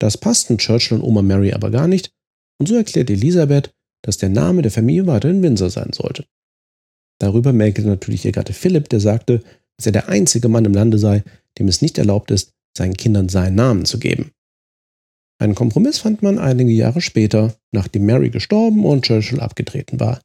Das 0.00 0.16
passten 0.16 0.58
Churchill 0.58 0.98
und 0.98 1.04
Oma 1.04 1.22
Mary 1.22 1.52
aber 1.52 1.70
gar 1.70 1.88
nicht, 1.88 2.10
und 2.58 2.66
so 2.68 2.76
erklärt 2.76 3.10
Elisabeth, 3.10 3.70
dass 4.02 4.18
der 4.18 4.28
Name 4.28 4.62
der 4.62 4.70
Familie 4.70 5.06
weiterhin 5.06 5.42
Windsor 5.42 5.70
sein 5.70 5.92
sollte. 5.92 6.24
Darüber 7.20 7.52
merkte 7.52 7.82
natürlich 7.82 8.24
ihr 8.24 8.32
Gatte 8.32 8.52
Philipp, 8.52 8.88
der 8.88 9.00
sagte, 9.00 9.42
dass 9.76 9.86
er 9.86 9.92
der 9.92 10.08
einzige 10.08 10.48
Mann 10.48 10.64
im 10.64 10.74
Lande 10.74 10.98
sei, 10.98 11.22
dem 11.58 11.68
es 11.68 11.82
nicht 11.82 11.98
erlaubt 11.98 12.30
ist, 12.30 12.50
seinen 12.76 12.94
Kindern 12.94 13.28
seinen 13.28 13.54
Namen 13.54 13.84
zu 13.84 13.98
geben. 13.98 14.32
Einen 15.40 15.54
Kompromiss 15.54 15.98
fand 15.98 16.22
man 16.22 16.38
einige 16.38 16.70
Jahre 16.70 17.00
später, 17.00 17.56
nachdem 17.72 18.06
Mary 18.06 18.30
gestorben 18.30 18.84
und 18.84 19.04
Churchill 19.04 19.40
abgetreten 19.40 19.98
war. 19.98 20.20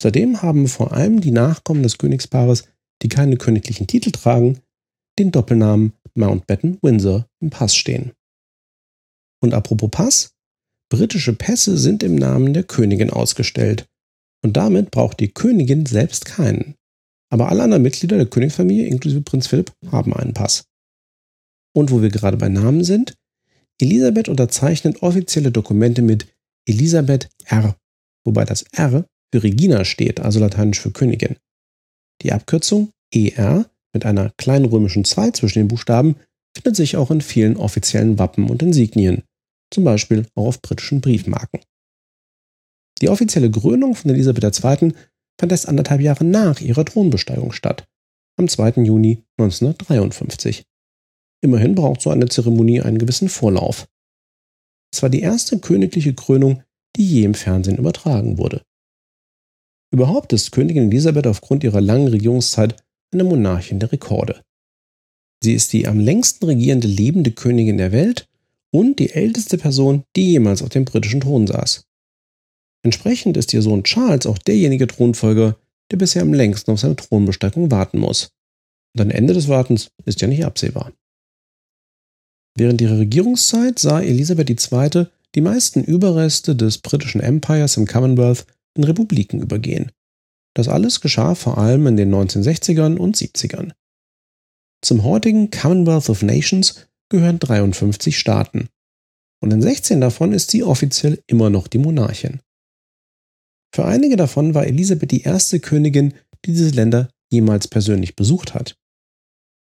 Seitdem 0.00 0.42
haben 0.42 0.68
vor 0.68 0.92
allem 0.92 1.20
die 1.20 1.30
Nachkommen 1.30 1.82
des 1.82 1.98
Königspaares, 1.98 2.68
die 3.02 3.08
keine 3.08 3.36
königlichen 3.36 3.86
Titel 3.86 4.10
tragen, 4.10 4.60
den 5.18 5.30
Doppelnamen 5.30 5.92
Mountbatten 6.14 6.78
Windsor 6.82 7.28
im 7.40 7.50
Pass 7.50 7.76
stehen. 7.76 8.12
Und 9.42 9.54
apropos 9.54 9.90
Pass, 9.90 10.34
britische 10.88 11.32
Pässe 11.32 11.76
sind 11.76 12.02
im 12.02 12.14
Namen 12.14 12.54
der 12.54 12.64
Königin 12.64 13.10
ausgestellt. 13.10 13.86
Und 14.44 14.56
damit 14.56 14.90
braucht 14.90 15.20
die 15.20 15.32
Königin 15.32 15.86
selbst 15.86 16.24
keinen. 16.24 16.74
Aber 17.30 17.48
alle 17.48 17.62
anderen 17.62 17.82
Mitglieder 17.82 18.16
der 18.16 18.26
Königsfamilie, 18.26 18.86
inklusive 18.86 19.22
Prinz 19.22 19.46
Philipp, 19.46 19.72
haben 19.90 20.12
einen 20.12 20.34
Pass. 20.34 20.64
Und 21.74 21.90
wo 21.90 22.02
wir 22.02 22.10
gerade 22.10 22.36
bei 22.36 22.48
Namen 22.48 22.84
sind, 22.84 23.14
Elisabeth 23.80 24.28
unterzeichnet 24.28 25.02
offizielle 25.02 25.50
Dokumente 25.50 26.02
mit 26.02 26.26
Elisabeth 26.68 27.30
R, 27.46 27.76
wobei 28.24 28.44
das 28.44 28.64
R 28.72 29.06
für 29.32 29.42
Regina 29.42 29.84
steht, 29.84 30.20
also 30.20 30.40
lateinisch 30.40 30.80
für 30.80 30.90
Königin. 30.90 31.36
Die 32.22 32.32
Abkürzung 32.32 32.90
ER 33.12 33.68
mit 33.94 34.04
einer 34.04 34.30
kleinen 34.36 34.66
römischen 34.66 35.04
2 35.04 35.32
zwischen 35.32 35.60
den 35.60 35.68
Buchstaben 35.68 36.16
findet 36.54 36.76
sich 36.76 36.96
auch 36.96 37.10
in 37.10 37.20
vielen 37.20 37.56
offiziellen 37.56 38.18
Wappen 38.18 38.50
und 38.50 38.62
Insignien, 38.62 39.22
zum 39.72 39.84
Beispiel 39.84 40.26
auch 40.34 40.46
auf 40.46 40.62
britischen 40.62 41.00
Briefmarken. 41.00 41.60
Die 43.02 43.08
offizielle 43.08 43.50
Krönung 43.50 43.96
von 43.96 44.12
Elisabeth 44.12 44.44
II. 44.44 44.94
fand 45.38 45.52
erst 45.52 45.68
anderthalb 45.68 46.00
Jahre 46.00 46.24
nach 46.24 46.60
ihrer 46.60 46.84
Thronbesteigung 46.84 47.50
statt, 47.50 47.84
am 48.38 48.46
2. 48.46 48.82
Juni 48.84 49.24
1953. 49.38 50.62
Immerhin 51.42 51.74
braucht 51.74 52.00
so 52.00 52.10
eine 52.10 52.28
Zeremonie 52.28 52.80
einen 52.80 52.98
gewissen 52.98 53.28
Vorlauf. 53.28 53.88
Es 54.94 55.02
war 55.02 55.10
die 55.10 55.20
erste 55.20 55.58
königliche 55.58 56.14
Krönung, 56.14 56.62
die 56.94 57.04
je 57.04 57.24
im 57.24 57.34
Fernsehen 57.34 57.76
übertragen 57.76 58.38
wurde. 58.38 58.62
Überhaupt 59.90 60.32
ist 60.32 60.52
Königin 60.52 60.90
Elisabeth 60.90 61.26
aufgrund 61.26 61.64
ihrer 61.64 61.80
langen 61.80 62.06
Regierungszeit 62.06 62.76
eine 63.12 63.24
Monarchin 63.24 63.80
der 63.80 63.90
Rekorde. 63.90 64.42
Sie 65.42 65.54
ist 65.54 65.72
die 65.72 65.88
am 65.88 65.98
längsten 65.98 66.44
regierende 66.44 66.86
lebende 66.86 67.32
Königin 67.32 67.78
der 67.78 67.90
Welt 67.90 68.28
und 68.70 69.00
die 69.00 69.10
älteste 69.10 69.58
Person, 69.58 70.04
die 70.14 70.30
jemals 70.30 70.62
auf 70.62 70.68
dem 70.68 70.84
britischen 70.84 71.20
Thron 71.20 71.48
saß. 71.48 71.84
Entsprechend 72.84 73.36
ist 73.36 73.52
ihr 73.52 73.62
Sohn 73.62 73.84
Charles 73.84 74.26
auch 74.26 74.38
derjenige 74.38 74.86
Thronfolger, 74.86 75.56
der 75.90 75.96
bisher 75.96 76.22
am 76.22 76.32
längsten 76.32 76.72
auf 76.72 76.80
seine 76.80 76.96
Thronbesteigung 76.96 77.70
warten 77.70 77.98
muss. 77.98 78.30
Und 78.94 79.02
ein 79.02 79.10
Ende 79.10 79.34
des 79.34 79.48
Wartens 79.48 79.90
ist 80.04 80.20
ja 80.20 80.28
nicht 80.28 80.44
absehbar. 80.44 80.92
Während 82.56 82.80
ihrer 82.80 82.98
Regierungszeit 82.98 83.78
sah 83.78 84.00
Elisabeth 84.00 84.50
II. 84.50 85.06
die 85.34 85.40
meisten 85.40 85.82
Überreste 85.82 86.54
des 86.54 86.78
britischen 86.78 87.20
Empires 87.20 87.76
im 87.76 87.86
Commonwealth 87.86 88.46
in 88.76 88.84
Republiken 88.84 89.40
übergehen. 89.40 89.90
Das 90.54 90.68
alles 90.68 91.00
geschah 91.00 91.34
vor 91.34 91.56
allem 91.56 91.86
in 91.86 91.96
den 91.96 92.14
1960ern 92.14 92.96
und 92.96 93.16
70ern. 93.16 93.72
Zum 94.82 95.04
heutigen 95.04 95.50
Commonwealth 95.50 96.10
of 96.10 96.22
Nations 96.22 96.88
gehören 97.08 97.38
53 97.38 98.18
Staaten. 98.18 98.68
Und 99.40 99.52
in 99.52 99.62
16 99.62 100.00
davon 100.00 100.32
ist 100.32 100.50
sie 100.50 100.62
offiziell 100.62 101.22
immer 101.26 101.48
noch 101.48 101.68
die 101.68 101.78
Monarchin. 101.78 102.40
Für 103.74 103.86
einige 103.86 104.16
davon 104.16 104.54
war 104.54 104.66
Elisabeth 104.66 105.10
die 105.10 105.22
erste 105.22 105.60
Königin, 105.60 106.14
die 106.44 106.52
diese 106.52 106.70
Länder 106.70 107.08
jemals 107.30 107.68
persönlich 107.68 108.16
besucht 108.16 108.54
hat. 108.54 108.76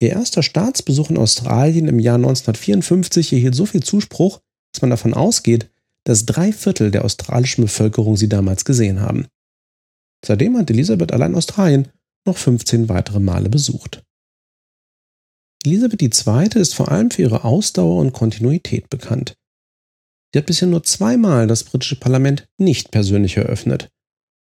Ihr 0.02 0.12
erster 0.12 0.44
Staatsbesuch 0.44 1.10
in 1.10 1.18
Australien 1.18 1.88
im 1.88 2.00
Jahr 2.00 2.16
1954 2.16 3.34
erhielt 3.34 3.56
so 3.56 3.66
viel 3.66 3.84
Zuspruch, 3.84 4.40
dass 4.74 4.82
man 4.82 4.92
davon 4.92 5.14
ausgeht, 5.14 5.70
dass 6.06 6.26
drei 6.26 6.54
Viertel 6.54 6.92
der 6.92 7.04
australischen 7.04 7.66
Bevölkerung 7.66 8.16
sie 8.16 8.30
damals 8.30 8.64
gesehen 8.64 9.02
haben. 9.02 9.28
Seitdem 10.26 10.58
hat 10.58 10.70
Elisabeth 10.70 11.12
allein 11.12 11.36
Australien 11.36 11.90
noch 12.26 12.38
15 12.38 12.88
weitere 12.88 13.20
Male 13.20 13.50
besucht. 13.50 14.04
Elisabeth 15.66 16.02
II. 16.02 16.62
ist 16.62 16.74
vor 16.74 16.90
allem 16.90 17.12
für 17.12 17.24
ihre 17.24 17.44
Ausdauer 17.44 18.00
und 18.00 18.14
Kontinuität 18.14 18.90
bekannt. 18.90 19.36
Sie 20.34 20.40
hat 20.40 20.46
bisher 20.46 20.68
nur 20.68 20.84
zweimal 20.84 21.48
das 21.48 21.64
britische 21.64 21.96
Parlament 21.96 22.48
nicht 22.58 22.92
persönlich 22.92 23.38
eröffnet. 23.38 23.90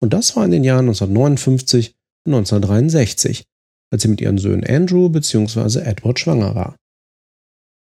Und 0.01 0.13
das 0.13 0.37
war 0.37 0.45
in 0.45 0.51
den 0.51 0.65
Jahren 0.65 0.87
1959 0.87 1.95
und 2.25 2.35
1963, 2.35 3.45
als 3.91 4.03
sie 4.03 4.09
mit 4.09 4.21
ihren 4.21 4.39
Söhnen 4.39 4.65
Andrew 4.65 5.09
bzw. 5.09 5.81
Edward 5.81 6.19
schwanger 6.19 6.55
war. 6.55 6.77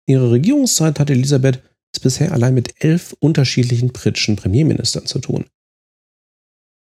In 0.05 0.15
ihrer 0.15 0.31
Regierungszeit 0.31 0.99
hatte 0.99 1.13
Elisabeth 1.13 1.61
es 1.93 1.99
bisher 1.99 2.31
allein 2.31 2.53
mit 2.53 2.83
elf 2.83 3.15
unterschiedlichen 3.19 3.89
britischen 3.89 4.35
Premierministern 4.35 5.05
zu 5.05 5.19
tun. 5.19 5.45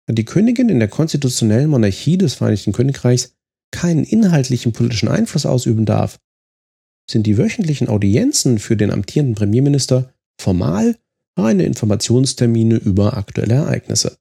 Da 0.07 0.15
die 0.15 0.25
Königin 0.25 0.69
in 0.69 0.79
der 0.79 0.89
konstitutionellen 0.89 1.71
Monarchie 1.71 2.19
des 2.19 2.35
Vereinigten 2.35 2.73
Königreichs 2.73 3.35
keinen 3.73 4.05
inhaltlichen 4.05 4.73
politischen 4.73 5.09
Einfluss 5.09 5.47
ausüben 5.47 5.87
darf, 5.87 6.19
sind 7.09 7.27
die 7.27 7.39
wöchentlichen 7.39 7.89
Audienzen 7.89 8.59
für 8.59 8.77
den 8.77 8.91
amtierenden 8.91 9.35
Premierminister 9.35 10.13
formal 10.41 10.97
reine 11.37 11.65
Informationstermine 11.65 12.77
über 12.77 13.17
aktuelle 13.17 13.55
Ereignisse. 13.55 14.19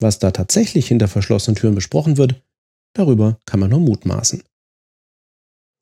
Was 0.00 0.18
da 0.18 0.30
tatsächlich 0.30 0.88
hinter 0.88 1.08
verschlossenen 1.08 1.56
Türen 1.56 1.74
besprochen 1.74 2.16
wird, 2.18 2.42
darüber 2.94 3.38
kann 3.46 3.60
man 3.60 3.70
nur 3.70 3.80
mutmaßen. 3.80 4.42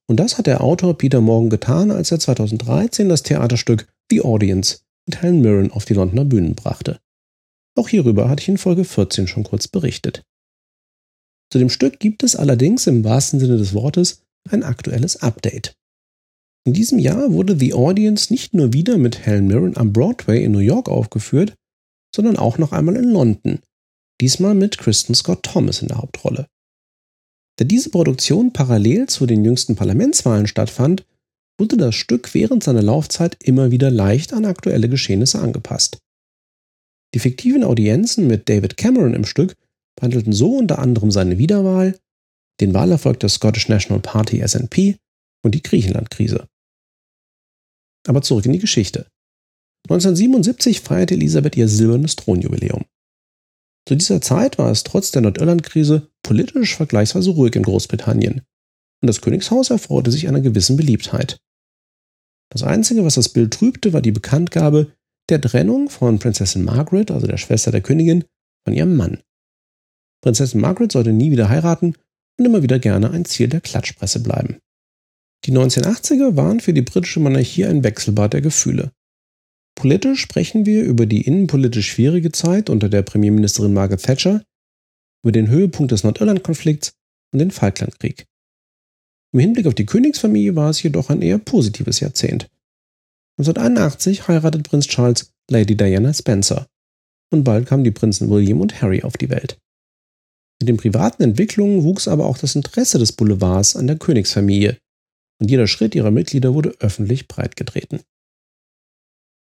Und 0.08 0.16
das 0.16 0.38
hat 0.38 0.46
der 0.46 0.60
Autor 0.62 0.98
Peter 0.98 1.20
Morgan 1.20 1.50
getan, 1.50 1.90
als 1.90 2.10
er 2.10 2.18
2013 2.18 3.08
das 3.08 3.22
Theaterstück 3.22 3.88
The 4.10 4.22
Audience 4.22 4.80
mit 5.06 5.22
Helen 5.22 5.40
Mirren 5.40 5.70
auf 5.70 5.84
die 5.84 5.94
Londoner 5.94 6.24
Bühnen 6.24 6.54
brachte. 6.54 7.00
Auch 7.76 7.88
hierüber 7.88 8.28
hatte 8.28 8.42
ich 8.42 8.48
in 8.48 8.58
Folge 8.58 8.84
14 8.84 9.28
schon 9.28 9.44
kurz 9.44 9.68
berichtet. 9.68 10.24
Zu 11.52 11.58
dem 11.58 11.70
Stück 11.70 11.98
gibt 11.98 12.22
es 12.22 12.36
allerdings 12.36 12.86
im 12.86 13.04
wahrsten 13.04 13.40
Sinne 13.40 13.56
des 13.56 13.72
Wortes 13.72 14.22
ein 14.48 14.62
aktuelles 14.62 15.16
Update. 15.22 15.76
In 16.66 16.74
diesem 16.74 16.98
Jahr 16.98 17.32
wurde 17.32 17.58
The 17.58 17.72
Audience 17.72 18.32
nicht 18.32 18.52
nur 18.52 18.72
wieder 18.72 18.98
mit 18.98 19.24
Helen 19.24 19.46
Mirren 19.46 19.76
am 19.76 19.92
Broadway 19.92 20.44
in 20.44 20.52
New 20.52 20.58
York 20.58 20.88
aufgeführt, 20.88 21.54
sondern 22.14 22.36
auch 22.36 22.58
noch 22.58 22.72
einmal 22.72 22.96
in 22.96 23.04
London, 23.04 23.60
diesmal 24.20 24.54
mit 24.54 24.76
Kristen 24.76 25.14
Scott 25.14 25.42
Thomas 25.42 25.80
in 25.80 25.88
der 25.88 25.98
Hauptrolle. 25.98 26.46
Da 27.56 27.64
diese 27.64 27.90
Produktion 27.90 28.52
parallel 28.52 29.08
zu 29.08 29.26
den 29.26 29.44
jüngsten 29.44 29.74
Parlamentswahlen 29.74 30.46
stattfand, 30.46 31.06
wurde 31.58 31.76
das 31.76 31.94
Stück 31.94 32.34
während 32.34 32.62
seiner 32.62 32.82
Laufzeit 32.82 33.36
immer 33.42 33.70
wieder 33.70 33.90
leicht 33.90 34.32
an 34.32 34.44
aktuelle 34.44 34.88
Geschehnisse 34.88 35.38
angepasst. 35.40 35.98
Die 37.14 37.18
fiktiven 37.18 37.64
Audienzen 37.64 38.26
mit 38.26 38.48
David 38.48 38.76
Cameron 38.76 39.14
im 39.14 39.24
Stück 39.24 39.56
behandelten 39.96 40.32
so 40.32 40.56
unter 40.56 40.78
anderem 40.78 41.10
seine 41.10 41.38
Wiederwahl, 41.38 41.98
den 42.60 42.72
Wahlerfolg 42.74 43.20
der 43.20 43.28
Scottish 43.28 43.68
National 43.68 44.00
Party 44.00 44.46
SNP 44.46 44.96
und 45.42 45.54
die 45.54 45.62
Griechenland-Krise. 45.62 46.46
Aber 48.10 48.22
zurück 48.22 48.44
in 48.44 48.52
die 48.52 48.58
Geschichte. 48.58 49.06
1977 49.88 50.80
feierte 50.80 51.14
Elisabeth 51.14 51.56
ihr 51.56 51.68
silbernes 51.68 52.16
Thronjubiläum. 52.16 52.84
Zu 53.86 53.94
dieser 53.94 54.20
Zeit 54.20 54.58
war 54.58 54.68
es 54.72 54.82
trotz 54.82 55.12
der 55.12 55.22
Nordirland-Krise 55.22 56.10
politisch 56.24 56.74
vergleichsweise 56.74 57.30
ruhig 57.30 57.54
in 57.54 57.62
Großbritannien 57.62 58.42
und 59.00 59.06
das 59.06 59.20
Königshaus 59.20 59.70
erfreute 59.70 60.10
sich 60.10 60.26
einer 60.26 60.40
gewissen 60.40 60.76
Beliebtheit. 60.76 61.38
Das 62.52 62.64
Einzige, 62.64 63.04
was 63.04 63.14
das 63.14 63.28
Bild 63.28 63.54
trübte, 63.54 63.92
war 63.92 64.02
die 64.02 64.10
Bekanntgabe 64.10 64.92
der 65.28 65.40
Trennung 65.40 65.88
von 65.88 66.18
Prinzessin 66.18 66.64
Margaret, 66.64 67.12
also 67.12 67.28
der 67.28 67.36
Schwester 67.36 67.70
der 67.70 67.80
Königin, 67.80 68.24
von 68.64 68.74
ihrem 68.74 68.96
Mann. 68.96 69.22
Prinzessin 70.20 70.60
Margaret 70.60 70.90
sollte 70.90 71.12
nie 71.12 71.30
wieder 71.30 71.48
heiraten 71.48 71.94
und 72.38 72.44
immer 72.44 72.64
wieder 72.64 72.80
gerne 72.80 73.12
ein 73.12 73.24
Ziel 73.24 73.46
der 73.46 73.60
Klatschpresse 73.60 74.20
bleiben. 74.20 74.58
Die 75.46 75.52
1980er 75.52 76.36
waren 76.36 76.60
für 76.60 76.72
die 76.74 76.82
britische 76.82 77.20
Monarchie 77.20 77.64
ein 77.64 77.82
Wechselbad 77.82 78.34
der 78.34 78.42
Gefühle. 78.42 78.92
Politisch 79.74 80.20
sprechen 80.20 80.66
wir 80.66 80.84
über 80.84 81.06
die 81.06 81.22
innenpolitisch 81.22 81.90
schwierige 81.90 82.32
Zeit 82.32 82.68
unter 82.68 82.88
der 82.88 83.02
Premierministerin 83.02 83.72
Margaret 83.72 84.02
Thatcher, 84.02 84.42
über 85.22 85.32
den 85.32 85.48
Höhepunkt 85.48 85.92
des 85.92 86.04
Nordirland-Konflikts 86.04 86.92
und 87.32 87.38
den 87.38 87.50
Falklandkrieg. 87.50 88.26
Im 89.32 89.40
Hinblick 89.40 89.66
auf 89.66 89.74
die 89.74 89.86
Königsfamilie 89.86 90.56
war 90.56 90.70
es 90.70 90.82
jedoch 90.82 91.08
ein 91.08 91.22
eher 91.22 91.38
positives 91.38 92.00
Jahrzehnt. 92.00 92.50
1981 93.38 94.28
heiratet 94.28 94.68
Prinz 94.68 94.86
Charles 94.86 95.32
Lady 95.50 95.76
Diana 95.76 96.12
Spencer 96.12 96.66
und 97.32 97.44
bald 97.44 97.66
kamen 97.66 97.84
die 97.84 97.90
Prinzen 97.90 98.28
William 98.28 98.60
und 98.60 98.82
Harry 98.82 99.02
auf 99.02 99.16
die 99.16 99.30
Welt. 99.30 99.56
Mit 100.60 100.68
den 100.68 100.76
privaten 100.76 101.22
Entwicklungen 101.22 101.84
wuchs 101.84 102.06
aber 102.06 102.26
auch 102.26 102.36
das 102.36 102.54
Interesse 102.54 102.98
des 102.98 103.12
Boulevards 103.12 103.76
an 103.76 103.86
der 103.86 103.96
Königsfamilie 103.96 104.76
und 105.40 105.50
jeder 105.50 105.66
Schritt 105.66 105.94
ihrer 105.94 106.10
Mitglieder 106.10 106.54
wurde 106.54 106.74
öffentlich 106.80 107.26
breitgetreten. 107.26 108.00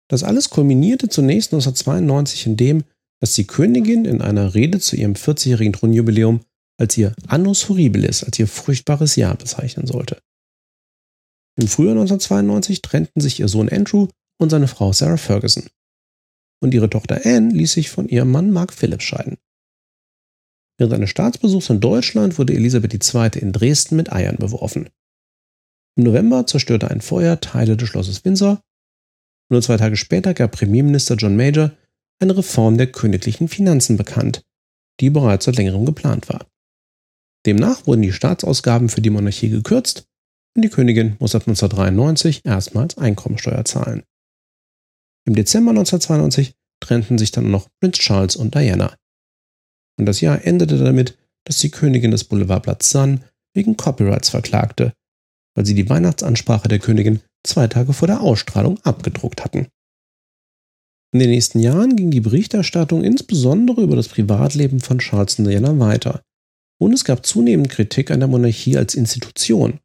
Das 0.08 0.22
alles 0.22 0.50
kulminierte 0.50 1.08
zunächst 1.08 1.52
1992 1.52 2.46
in 2.46 2.56
dem, 2.56 2.84
dass 3.20 3.34
die 3.34 3.46
Königin 3.46 4.04
in 4.04 4.20
einer 4.20 4.54
Rede 4.54 4.80
zu 4.80 4.96
ihrem 4.96 5.14
40-jährigen 5.14 5.72
Thronjubiläum 5.72 6.40
als 6.78 6.98
ihr 6.98 7.14
Annus 7.28 7.68
Horribilis, 7.68 8.24
als 8.24 8.38
ihr 8.38 8.48
furchtbares 8.48 9.16
Jahr 9.16 9.36
bezeichnen 9.36 9.86
sollte. 9.86 10.20
Im 11.56 11.68
Frühjahr 11.68 11.92
1992 11.92 12.82
trennten 12.82 13.20
sich 13.20 13.38
ihr 13.40 13.48
Sohn 13.48 13.68
Andrew 13.68 14.08
und 14.38 14.50
seine 14.50 14.68
Frau 14.68 14.92
Sarah 14.92 15.16
Ferguson. 15.16 15.68
Und 16.60 16.74
ihre 16.74 16.90
Tochter 16.90 17.20
Anne 17.24 17.54
ließ 17.54 17.72
sich 17.72 17.90
von 17.90 18.08
ihrem 18.08 18.30
Mann 18.32 18.50
Mark 18.50 18.72
Phillips 18.72 19.04
scheiden. 19.04 19.38
Während 20.76 20.94
eines 20.94 21.10
Staatsbesuchs 21.10 21.70
in 21.70 21.80
Deutschland 21.80 22.38
wurde 22.38 22.54
Elisabeth 22.54 22.92
II. 22.92 23.30
in 23.40 23.52
Dresden 23.52 23.96
mit 23.96 24.12
Eiern 24.12 24.36
beworfen. 24.36 24.88
Im 25.96 26.04
November 26.04 26.46
zerstörte 26.46 26.90
ein 26.90 27.00
Feuer 27.00 27.40
Teile 27.40 27.76
des 27.76 27.88
Schlosses 27.88 28.24
Windsor. 28.24 28.60
Nur 29.50 29.62
zwei 29.62 29.76
Tage 29.76 29.96
später 29.96 30.34
gab 30.34 30.52
Premierminister 30.52 31.14
John 31.14 31.36
Major 31.36 31.70
eine 32.20 32.36
Reform 32.36 32.78
der 32.78 32.90
königlichen 32.90 33.48
Finanzen 33.48 33.96
bekannt, 33.96 34.42
die 35.00 35.10
bereits 35.10 35.44
seit 35.44 35.56
längerem 35.56 35.84
geplant 35.84 36.28
war. 36.28 36.46
Demnach 37.46 37.86
wurden 37.86 38.02
die 38.02 38.12
Staatsausgaben 38.12 38.88
für 38.88 39.02
die 39.02 39.10
Monarchie 39.10 39.50
gekürzt 39.50 40.06
und 40.56 40.62
die 40.62 40.70
Königin 40.70 41.16
muss 41.18 41.34
ab 41.34 41.42
1993 41.42 42.44
erstmals 42.44 42.96
Einkommensteuer 42.96 43.64
zahlen. 43.64 44.04
Im 45.26 45.34
Dezember 45.34 45.70
1992 45.70 46.54
trennten 46.80 47.18
sich 47.18 47.32
dann 47.32 47.50
noch 47.50 47.68
Prinz 47.80 47.98
Charles 47.98 48.36
und 48.36 48.54
Diana. 48.54 48.94
Und 49.98 50.06
das 50.06 50.20
Jahr 50.20 50.44
endete 50.44 50.78
damit, 50.78 51.18
dass 51.44 51.58
die 51.58 51.70
Königin 51.70 52.10
des 52.10 52.24
Boulevardblatts 52.24 52.90
Sun 52.90 53.24
wegen 53.54 53.76
Copyrights 53.76 54.30
verklagte, 54.30 54.92
weil 55.54 55.64
sie 55.64 55.74
die 55.74 55.88
Weihnachtsansprache 55.88 56.68
der 56.68 56.78
Königin 56.78 57.20
zwei 57.44 57.66
Tage 57.66 57.92
vor 57.92 58.08
der 58.08 58.20
Ausstrahlung 58.20 58.78
abgedruckt 58.82 59.44
hatten. 59.44 59.68
In 61.12 61.20
den 61.20 61.30
nächsten 61.30 61.60
Jahren 61.60 61.94
ging 61.94 62.10
die 62.10 62.20
Berichterstattung 62.20 63.04
insbesondere 63.04 63.82
über 63.82 63.94
das 63.94 64.08
Privatleben 64.08 64.80
von 64.80 64.98
Charles 64.98 65.38
und 65.38 65.44
Diana 65.44 65.78
weiter. 65.78 66.22
Und 66.80 66.92
es 66.92 67.04
gab 67.04 67.24
zunehmend 67.24 67.68
Kritik 67.68 68.10
an 68.10 68.18
der 68.18 68.28
Monarchie 68.28 68.76
als 68.76 68.96
Institution. 68.96 69.78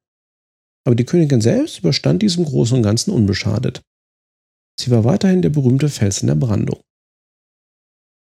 Aber 0.87 0.95
die 0.95 1.05
Königin 1.05 1.41
selbst 1.41 1.79
überstand 1.79 2.23
dies 2.23 2.37
im 2.37 2.45
Großen 2.45 2.77
und 2.77 2.83
Ganzen 2.83 3.11
unbeschadet. 3.11 3.81
Sie 4.79 4.89
war 4.89 5.03
weiterhin 5.03 5.43
der 5.43 5.49
berühmte 5.49 5.89
Fels 5.89 6.21
in 6.21 6.27
der 6.27 6.35
Brandung. 6.35 6.79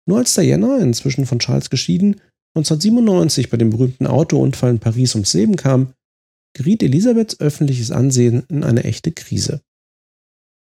Nur 0.08 0.20
als 0.20 0.36
Diana, 0.36 0.78
inzwischen 0.78 1.26
von 1.26 1.40
Charles 1.40 1.70
geschieden, 1.70 2.22
1997 2.56 3.50
bei 3.50 3.58
dem 3.58 3.72
berühmten 3.72 4.08
Autounfall 4.08 4.72
in 4.72 4.80
Paris 4.80 5.16
ums 5.16 5.34
Leben 5.34 5.56
kam, 5.56 5.94
geriet 6.54 6.84
Elisabeths 6.84 7.40
öffentliches 7.40 7.92
Ansehen 7.92 8.44
in 8.50 8.64
eine 8.64 8.84
echte 8.84 9.12
Krise. 9.12 9.62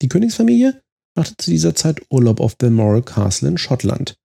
Die 0.01 0.07
Königsfamilie 0.07 0.81
machte 1.15 1.35
zu 1.37 1.51
dieser 1.51 1.75
Zeit 1.75 2.01
Urlaub 2.09 2.39
auf 2.39 2.57
Balmoral 2.57 3.01
Castle 3.01 3.49
in 3.49 3.57
Schottland. 3.57 4.17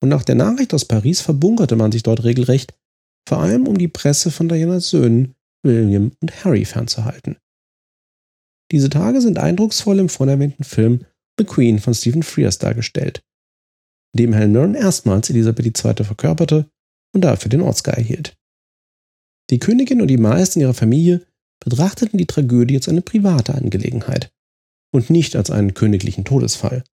Und 0.00 0.08
nach 0.08 0.22
der 0.22 0.36
Nachricht 0.36 0.72
aus 0.74 0.84
Paris 0.84 1.20
verbunkerte 1.20 1.76
man 1.76 1.92
sich 1.92 2.02
dort 2.02 2.24
regelrecht, 2.24 2.74
vor 3.28 3.40
allem 3.40 3.66
um 3.66 3.76
die 3.76 3.88
Presse 3.88 4.30
von 4.30 4.48
Dianas 4.48 4.90
Söhnen 4.90 5.34
William 5.64 6.12
und 6.22 6.44
Harry 6.44 6.64
fernzuhalten. 6.64 7.36
Diese 8.70 8.90
Tage 8.90 9.20
sind 9.20 9.38
eindrucksvoll 9.38 9.98
im 9.98 10.08
vorhin 10.08 10.34
erwähnten 10.34 10.64
Film 10.64 11.04
The 11.38 11.44
Queen 11.44 11.78
von 11.78 11.94
Stephen 11.94 12.22
Frears 12.22 12.58
dargestellt, 12.58 13.22
in 14.14 14.24
dem 14.24 14.32
Helen 14.32 14.52
Mirren 14.52 14.74
erstmals 14.74 15.30
Elisabeth 15.30 15.84
II. 15.84 16.04
verkörperte 16.04 16.70
und 17.14 17.22
dafür 17.22 17.48
den 17.48 17.62
Oscar 17.62 17.94
erhielt. 17.94 18.37
Die 19.50 19.58
Königin 19.58 20.00
und 20.00 20.08
die 20.08 20.18
meisten 20.18 20.60
ihrer 20.60 20.74
Familie 20.74 21.26
betrachteten 21.60 22.18
die 22.18 22.26
Tragödie 22.26 22.76
als 22.76 22.88
eine 22.88 23.02
private 23.02 23.54
Angelegenheit 23.54 24.30
und 24.92 25.10
nicht 25.10 25.36
als 25.36 25.50
einen 25.50 25.74
königlichen 25.74 26.24
Todesfall. 26.24 26.84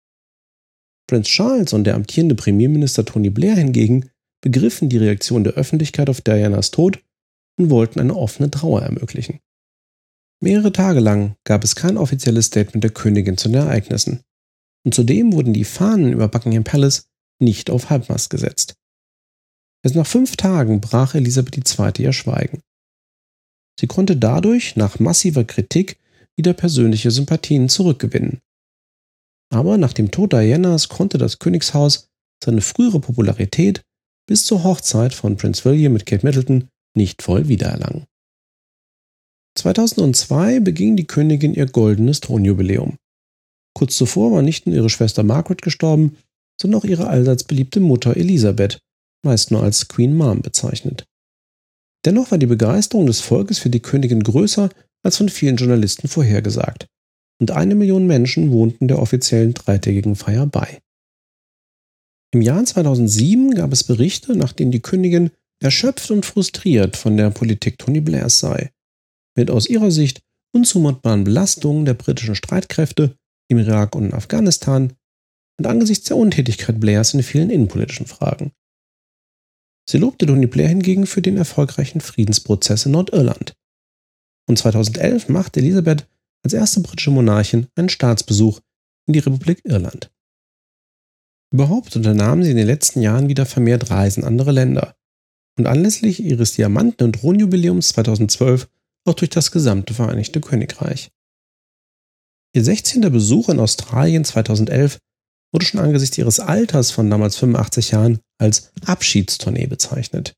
Prinz 1.06 1.28
Charles 1.28 1.72
und 1.72 1.84
der 1.84 1.94
amtierende 1.94 2.34
Premierminister 2.34 3.04
Tony 3.04 3.30
Blair 3.30 3.56
hingegen 3.56 4.10
begriffen 4.40 4.88
die 4.88 4.96
Reaktion 4.96 5.44
der 5.44 5.54
Öffentlichkeit 5.54 6.08
auf 6.08 6.20
Dianas 6.20 6.70
Tod 6.70 7.02
und 7.58 7.70
wollten 7.70 8.00
eine 8.00 8.16
offene 8.16 8.50
Trauer 8.50 8.82
ermöglichen. 8.82 9.40
Mehrere 10.40 10.72
Tage 10.72 11.00
lang 11.00 11.36
gab 11.44 11.64
es 11.64 11.76
kein 11.76 11.96
offizielles 11.96 12.46
Statement 12.46 12.84
der 12.84 12.90
Königin 12.90 13.36
zu 13.36 13.48
den 13.48 13.62
Ereignissen. 13.62 14.20
Und 14.84 14.94
zudem 14.94 15.32
wurden 15.32 15.54
die 15.54 15.64
Fahnen 15.64 16.12
über 16.12 16.28
Buckingham 16.28 16.64
Palace 16.64 17.08
nicht 17.40 17.70
auf 17.70 17.90
Halbmast 17.90 18.30
gesetzt. 18.30 18.74
Erst 19.84 19.96
nach 19.96 20.06
fünf 20.06 20.36
Tagen 20.36 20.80
brach 20.80 21.14
Elisabeth 21.14 21.56
II. 21.56 21.92
ihr 21.98 22.12
Schweigen. 22.14 22.60
Sie 23.78 23.86
konnte 23.86 24.16
dadurch 24.16 24.76
nach 24.76 24.98
massiver 24.98 25.44
Kritik 25.44 25.98
wieder 26.36 26.54
persönliche 26.54 27.10
Sympathien 27.10 27.68
zurückgewinnen. 27.68 28.40
Aber 29.52 29.76
nach 29.76 29.92
dem 29.92 30.10
Tod 30.10 30.32
Dianas 30.32 30.88
konnte 30.88 31.18
das 31.18 31.38
Königshaus 31.38 32.08
seine 32.42 32.62
frühere 32.62 32.98
Popularität 32.98 33.82
bis 34.26 34.46
zur 34.46 34.64
Hochzeit 34.64 35.14
von 35.14 35.36
Prince 35.36 35.64
William 35.64 35.92
mit 35.92 36.06
Kate 36.06 36.24
Middleton 36.24 36.68
nicht 36.96 37.22
voll 37.22 37.48
wiedererlangen. 37.48 38.06
2002 39.58 40.60
beging 40.60 40.96
die 40.96 41.06
Königin 41.06 41.54
ihr 41.54 41.66
goldenes 41.66 42.20
Thronjubiläum. 42.20 42.96
Kurz 43.74 43.96
zuvor 43.96 44.32
war 44.32 44.42
nicht 44.42 44.66
nur 44.66 44.74
ihre 44.74 44.90
Schwester 44.90 45.22
Margaret 45.22 45.62
gestorben, 45.62 46.16
sondern 46.60 46.80
auch 46.80 46.84
ihre 46.84 47.08
allseits 47.08 47.44
beliebte 47.44 47.80
Mutter 47.80 48.16
Elisabeth, 48.16 48.80
meist 49.24 49.50
nur 49.50 49.62
als 49.62 49.88
Queen 49.88 50.16
Mom 50.16 50.40
bezeichnet. 50.40 51.04
Dennoch 52.04 52.30
war 52.30 52.38
die 52.38 52.46
Begeisterung 52.46 53.06
des 53.06 53.20
Volkes 53.20 53.58
für 53.58 53.70
die 53.70 53.80
Königin 53.80 54.22
größer 54.22 54.68
als 55.02 55.16
von 55.16 55.28
vielen 55.28 55.56
Journalisten 55.56 56.08
vorhergesagt, 56.08 56.86
und 57.40 57.50
eine 57.50 57.74
Million 57.74 58.06
Menschen 58.06 58.52
wohnten 58.52 58.88
der 58.88 59.00
offiziellen 59.00 59.54
dreitägigen 59.54 60.16
Feier 60.16 60.46
bei. 60.46 60.80
Im 62.32 62.42
Jahr 62.42 62.64
2007 62.64 63.54
gab 63.54 63.72
es 63.72 63.84
Berichte, 63.84 64.36
nach 64.36 64.52
denen 64.52 64.72
die 64.72 64.82
Königin 64.82 65.30
erschöpft 65.62 66.10
und 66.10 66.26
frustriert 66.26 66.96
von 66.96 67.16
der 67.16 67.30
Politik 67.30 67.78
Tony 67.78 68.00
Blairs 68.00 68.40
sei, 68.40 68.70
mit 69.36 69.50
aus 69.50 69.68
ihrer 69.68 69.90
Sicht 69.90 70.20
unzumutbaren 70.52 71.24
Belastungen 71.24 71.84
der 71.84 71.94
britischen 71.94 72.34
Streitkräfte 72.34 73.16
im 73.48 73.58
Irak 73.58 73.94
und 73.94 74.06
in 74.06 74.14
Afghanistan 74.14 74.94
und 75.58 75.66
angesichts 75.66 76.08
der 76.08 76.16
Untätigkeit 76.16 76.80
Blairs 76.80 77.14
in 77.14 77.22
vielen 77.22 77.50
innenpolitischen 77.50 78.06
Fragen. 78.06 78.52
Sie 79.88 79.98
lobte 79.98 80.26
Tony 80.26 80.46
Blair 80.46 80.68
hingegen 80.68 81.06
für 81.06 81.22
den 81.22 81.36
erfolgreichen 81.36 82.00
Friedensprozess 82.00 82.86
in 82.86 82.92
Nordirland. 82.92 83.54
Und 84.48 84.58
2011 84.58 85.28
machte 85.28 85.60
Elisabeth 85.60 86.06
als 86.42 86.52
erste 86.52 86.80
britische 86.80 87.10
Monarchin 87.10 87.66
einen 87.74 87.88
Staatsbesuch 87.88 88.60
in 89.06 89.12
die 89.12 89.20
Republik 89.20 89.60
Irland. 89.64 90.10
Überhaupt 91.52 91.94
unternahm 91.96 92.42
sie 92.42 92.50
in 92.50 92.56
den 92.56 92.66
letzten 92.66 93.00
Jahren 93.00 93.28
wieder 93.28 93.46
vermehrt 93.46 93.90
Reisen 93.90 94.22
in 94.22 94.26
andere 94.26 94.52
Länder 94.52 94.96
und 95.56 95.66
anlässlich 95.66 96.20
ihres 96.20 96.54
Diamanten- 96.54 97.04
und 97.04 97.12
Thronjubiläums 97.14 97.88
2012 97.88 98.68
auch 99.06 99.14
durch 99.14 99.30
das 99.30 99.50
gesamte 99.50 99.94
Vereinigte 99.94 100.40
Königreich. 100.40 101.10
Ihr 102.54 102.64
16. 102.64 103.00
Besuch 103.12 103.48
in 103.48 103.60
Australien 103.60 104.24
2011 104.24 104.98
wurde 105.52 105.66
schon 105.66 105.80
angesichts 105.80 106.18
ihres 106.18 106.40
Alters 106.40 106.90
von 106.90 107.08
damals 107.10 107.36
85 107.36 107.92
Jahren 107.92 108.20
als 108.38 108.72
Abschiedstournee 108.84 109.66
bezeichnet. 109.66 110.34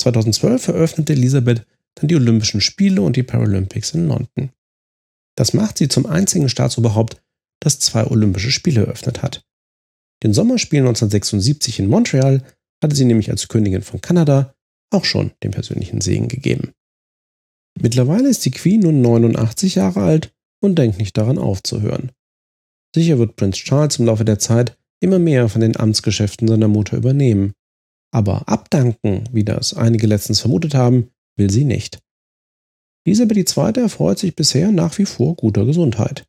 2012 0.00 0.68
eröffnete 0.68 1.12
Elisabeth 1.12 1.66
dann 1.94 2.08
die 2.08 2.16
Olympischen 2.16 2.60
Spiele 2.60 3.02
und 3.02 3.16
die 3.16 3.22
Paralympics 3.22 3.92
in 3.92 4.08
London. 4.08 4.50
Das 5.36 5.52
macht 5.52 5.78
sie 5.78 5.88
zum 5.88 6.06
einzigen 6.06 6.48
Staatsoberhaupt, 6.48 7.22
das 7.60 7.78
zwei 7.78 8.06
Olympische 8.06 8.50
Spiele 8.50 8.82
eröffnet 8.82 9.22
hat. 9.22 9.44
Den 10.22 10.34
Sommerspielen 10.34 10.86
1976 10.86 11.78
in 11.78 11.88
Montreal 11.88 12.42
hatte 12.82 12.96
sie 12.96 13.04
nämlich 13.04 13.30
als 13.30 13.48
Königin 13.48 13.82
von 13.82 14.00
Kanada 14.00 14.54
auch 14.90 15.04
schon 15.04 15.32
den 15.42 15.50
persönlichen 15.50 16.00
Segen 16.00 16.28
gegeben. 16.28 16.72
Mittlerweile 17.80 18.28
ist 18.28 18.44
die 18.44 18.50
Queen 18.50 18.80
nun 18.80 19.00
89 19.00 19.76
Jahre 19.76 20.02
alt 20.02 20.34
und 20.60 20.76
denkt 20.76 20.98
nicht 20.98 21.16
daran 21.16 21.38
aufzuhören. 21.38 22.12
Sicher 22.94 23.18
wird 23.18 23.36
Prinz 23.36 23.56
Charles 23.56 23.98
im 23.98 24.06
Laufe 24.06 24.24
der 24.24 24.38
Zeit 24.38 24.76
immer 25.00 25.18
mehr 25.18 25.48
von 25.48 25.60
den 25.60 25.76
Amtsgeschäften 25.76 26.46
seiner 26.46 26.68
Mutter 26.68 26.96
übernehmen. 26.96 27.52
Aber 28.12 28.48
abdanken, 28.48 29.24
wie 29.32 29.44
das 29.44 29.74
einige 29.74 30.06
letztens 30.06 30.40
vermutet 30.40 30.74
haben, 30.74 31.10
will 31.36 31.50
sie 31.50 31.64
nicht. 31.64 32.00
Elisabeth 33.06 33.56
II. 33.56 33.82
erfreut 33.82 34.18
sich 34.18 34.36
bisher 34.36 34.72
nach 34.72 34.98
wie 34.98 35.06
vor 35.06 35.34
guter 35.36 35.64
Gesundheit. 35.64 36.26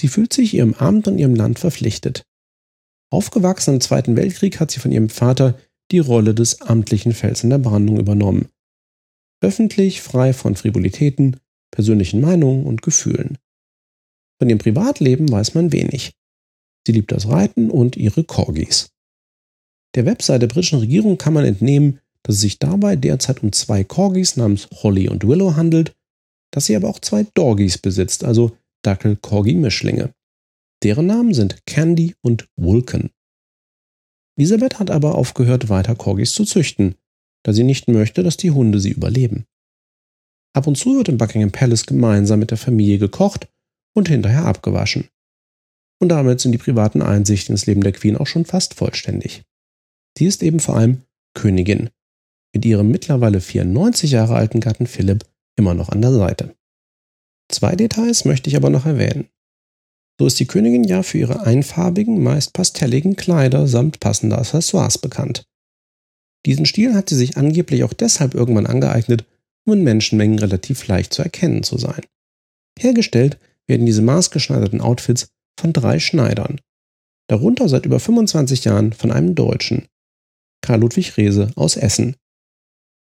Sie 0.00 0.08
fühlt 0.08 0.32
sich 0.32 0.54
ihrem 0.54 0.74
Amt 0.74 1.06
und 1.08 1.18
ihrem 1.18 1.34
Land 1.34 1.58
verpflichtet. 1.58 2.24
Aufgewachsen 3.10 3.74
im 3.74 3.80
Zweiten 3.80 4.16
Weltkrieg 4.16 4.58
hat 4.58 4.70
sie 4.70 4.80
von 4.80 4.90
ihrem 4.90 5.10
Vater 5.10 5.58
die 5.90 5.98
Rolle 5.98 6.34
des 6.34 6.62
amtlichen 6.62 7.12
Fels 7.12 7.44
in 7.44 7.50
der 7.50 7.58
Brandung 7.58 7.98
übernommen. 7.98 8.48
Öffentlich, 9.42 10.00
frei 10.00 10.32
von 10.32 10.56
Frivolitäten, 10.56 11.36
persönlichen 11.70 12.20
Meinungen 12.20 12.64
und 12.64 12.80
Gefühlen. 12.80 13.36
Von 14.40 14.48
ihrem 14.48 14.58
Privatleben 14.58 15.30
weiß 15.30 15.54
man 15.54 15.72
wenig. 15.72 16.12
Sie 16.86 16.92
liebt 16.92 17.12
das 17.12 17.28
Reiten 17.28 17.70
und 17.70 17.96
ihre 17.96 18.24
Corgis. 18.24 18.90
Der 19.94 20.06
Website 20.06 20.42
der 20.42 20.48
britischen 20.48 20.78
Regierung 20.78 21.18
kann 21.18 21.34
man 21.34 21.44
entnehmen, 21.44 22.00
dass 22.22 22.36
es 22.36 22.40
sich 22.40 22.58
dabei 22.58 22.96
derzeit 22.96 23.42
um 23.42 23.52
zwei 23.52 23.84
Corgis 23.84 24.36
namens 24.36 24.68
Holly 24.82 25.08
und 25.08 25.26
Willow 25.26 25.56
handelt, 25.56 25.94
dass 26.50 26.66
sie 26.66 26.76
aber 26.76 26.88
auch 26.88 26.98
zwei 27.00 27.26
Doggies 27.34 27.78
besitzt, 27.78 28.24
also 28.24 28.56
Dackel-Corgi-Mischlinge. 28.82 30.14
Deren 30.82 31.06
Namen 31.06 31.34
sind 31.34 31.64
Candy 31.66 32.14
und 32.22 32.48
Vulcan. 32.56 33.10
Elisabeth 34.36 34.78
hat 34.78 34.90
aber 34.90 35.14
aufgehört, 35.14 35.68
weiter 35.68 35.94
Corgis 35.94 36.32
zu 36.34 36.44
züchten, 36.44 36.96
da 37.44 37.52
sie 37.52 37.64
nicht 37.64 37.88
möchte, 37.88 38.22
dass 38.22 38.36
die 38.36 38.50
Hunde 38.50 38.80
sie 38.80 38.90
überleben. 38.90 39.46
Ab 40.54 40.66
und 40.66 40.76
zu 40.76 40.96
wird 40.96 41.08
im 41.08 41.18
Buckingham 41.18 41.52
Palace 41.52 41.86
gemeinsam 41.86 42.40
mit 42.40 42.50
der 42.50 42.58
Familie 42.58 42.98
gekocht 42.98 43.48
und 43.94 44.08
hinterher 44.08 44.44
abgewaschen. 44.44 45.08
Und 46.02 46.08
damit 46.08 46.40
sind 46.40 46.50
die 46.50 46.58
privaten 46.58 47.00
Einsichten 47.00 47.52
ins 47.52 47.66
Leben 47.66 47.84
der 47.84 47.92
Queen 47.92 48.16
auch 48.16 48.26
schon 48.26 48.44
fast 48.44 48.74
vollständig. 48.74 49.44
Sie 50.18 50.26
ist 50.26 50.42
eben 50.42 50.58
vor 50.58 50.76
allem 50.76 51.02
Königin, 51.32 51.90
mit 52.52 52.64
ihrem 52.64 52.90
mittlerweile 52.90 53.40
94 53.40 54.10
Jahre 54.10 54.34
alten 54.34 54.58
Gatten 54.58 54.88
Philipp 54.88 55.24
immer 55.56 55.74
noch 55.74 55.90
an 55.90 56.02
der 56.02 56.12
Seite. 56.12 56.56
Zwei 57.48 57.76
Details 57.76 58.24
möchte 58.24 58.50
ich 58.50 58.56
aber 58.56 58.68
noch 58.68 58.84
erwähnen. 58.84 59.28
So 60.18 60.26
ist 60.26 60.40
die 60.40 60.48
Königin 60.48 60.82
ja 60.82 61.04
für 61.04 61.18
ihre 61.18 61.46
einfarbigen, 61.46 62.20
meist 62.20 62.52
pastelligen 62.52 63.14
Kleider 63.14 63.68
samt 63.68 64.00
passender 64.00 64.38
Accessoires 64.38 64.98
bekannt. 64.98 65.44
Diesen 66.46 66.66
Stil 66.66 66.94
hat 66.94 67.10
sie 67.10 67.16
sich 67.16 67.36
angeblich 67.36 67.84
auch 67.84 67.92
deshalb 67.92 68.34
irgendwann 68.34 68.66
angeeignet, 68.66 69.24
um 69.64 69.74
in 69.74 69.84
Menschenmengen 69.84 70.40
relativ 70.40 70.84
leicht 70.88 71.14
zu 71.14 71.22
erkennen 71.22 71.62
zu 71.62 71.78
sein. 71.78 72.02
Hergestellt 72.76 73.38
werden 73.68 73.86
diese 73.86 74.02
maßgeschneiderten 74.02 74.80
Outfits 74.80 75.28
von 75.58 75.72
drei 75.72 75.98
Schneidern. 75.98 76.60
Darunter 77.28 77.68
seit 77.68 77.86
über 77.86 78.00
25 78.00 78.64
Jahren 78.64 78.92
von 78.92 79.10
einem 79.10 79.34
Deutschen, 79.34 79.86
Karl 80.62 80.80
Ludwig 80.80 81.16
Rehse 81.16 81.50
aus 81.56 81.76
Essen. 81.76 82.16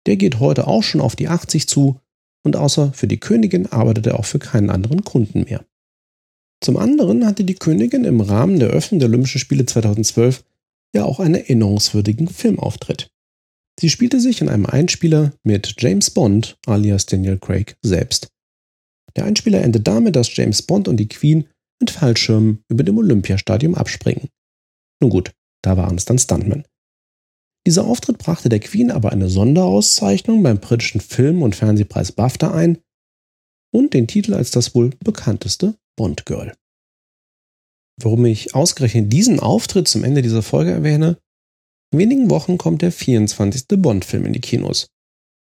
Der 0.05 0.17
geht 0.17 0.39
heute 0.39 0.67
auch 0.67 0.83
schon 0.83 1.01
auf 1.01 1.15
die 1.15 1.27
80 1.27 1.67
zu 1.67 1.99
und 2.45 2.55
außer 2.55 2.93
für 2.93 3.07
die 3.07 3.19
Königin 3.19 3.71
arbeitet 3.71 4.07
er 4.07 4.19
auch 4.19 4.25
für 4.25 4.39
keinen 4.39 4.69
anderen 4.69 5.03
Kunden 5.03 5.43
mehr. 5.43 5.65
Zum 6.61 6.77
anderen 6.77 7.25
hatte 7.25 7.43
die 7.43 7.55
Königin 7.55 8.05
im 8.05 8.21
Rahmen 8.21 8.59
der 8.59 8.69
Öffnung 8.69 8.99
der 8.99 9.09
Olympischen 9.09 9.39
Spiele 9.39 9.65
2012 9.65 10.43
ja 10.95 11.03
auch 11.03 11.19
einen 11.19 11.35
erinnerungswürdigen 11.35 12.27
Filmauftritt. 12.27 13.09
Sie 13.79 13.89
spielte 13.89 14.19
sich 14.19 14.41
in 14.41 14.49
einem 14.49 14.65
Einspieler 14.65 15.33
mit 15.43 15.75
James 15.79 16.11
Bond 16.11 16.57
alias 16.65 17.05
Daniel 17.05 17.39
Craig 17.39 17.75
selbst. 17.81 18.29
Der 19.15 19.25
Einspieler 19.25 19.61
endet 19.61 19.87
damit, 19.87 20.15
dass 20.15 20.35
James 20.35 20.61
Bond 20.61 20.87
und 20.87 20.97
die 20.97 21.07
Queen 21.07 21.47
mit 21.83 21.91
Fallschirmen 21.91 22.63
über 22.69 22.83
dem 22.83 22.97
Olympiastadion 22.97 23.75
abspringen. 23.75 24.29
Nun 25.01 25.09
gut, 25.09 25.33
da 25.61 25.75
waren 25.75 25.97
es 25.97 26.05
dann 26.05 26.17
Stuntmen. 26.17 26.63
Dieser 27.67 27.85
Auftritt 27.85 28.17
brachte 28.17 28.47
der 28.47 28.61
Queen 28.61 28.89
aber 28.89 29.11
eine 29.11 29.29
Sonderauszeichnung 29.29 30.41
beim 30.43 30.59
britischen 30.59 31.01
Film- 31.01 31.41
und 31.41 31.57
Fernsehpreis 31.57 32.13
BAFTA 32.13 32.53
ein 32.53 32.79
und 33.73 33.93
den 33.93 34.07
Titel 34.07 34.33
als 34.33 34.51
das 34.51 34.75
wohl 34.75 34.91
bekannteste 35.03 35.75
Bond 35.97 36.25
Girl. 36.25 36.55
Warum 38.01 38.25
ich 38.25 38.55
ausgerechnet 38.55 39.11
diesen 39.11 39.41
Auftritt 39.41 39.89
zum 39.89 40.05
Ende 40.05 40.21
dieser 40.21 40.41
Folge 40.41 40.71
erwähne? 40.71 41.17
In 41.91 41.99
wenigen 41.99 42.29
Wochen 42.29 42.57
kommt 42.57 42.81
der 42.81 42.93
24. 42.93 43.65
Bond-Film 43.67 44.25
in 44.25 44.33
die 44.33 44.41
Kinos. 44.41 44.87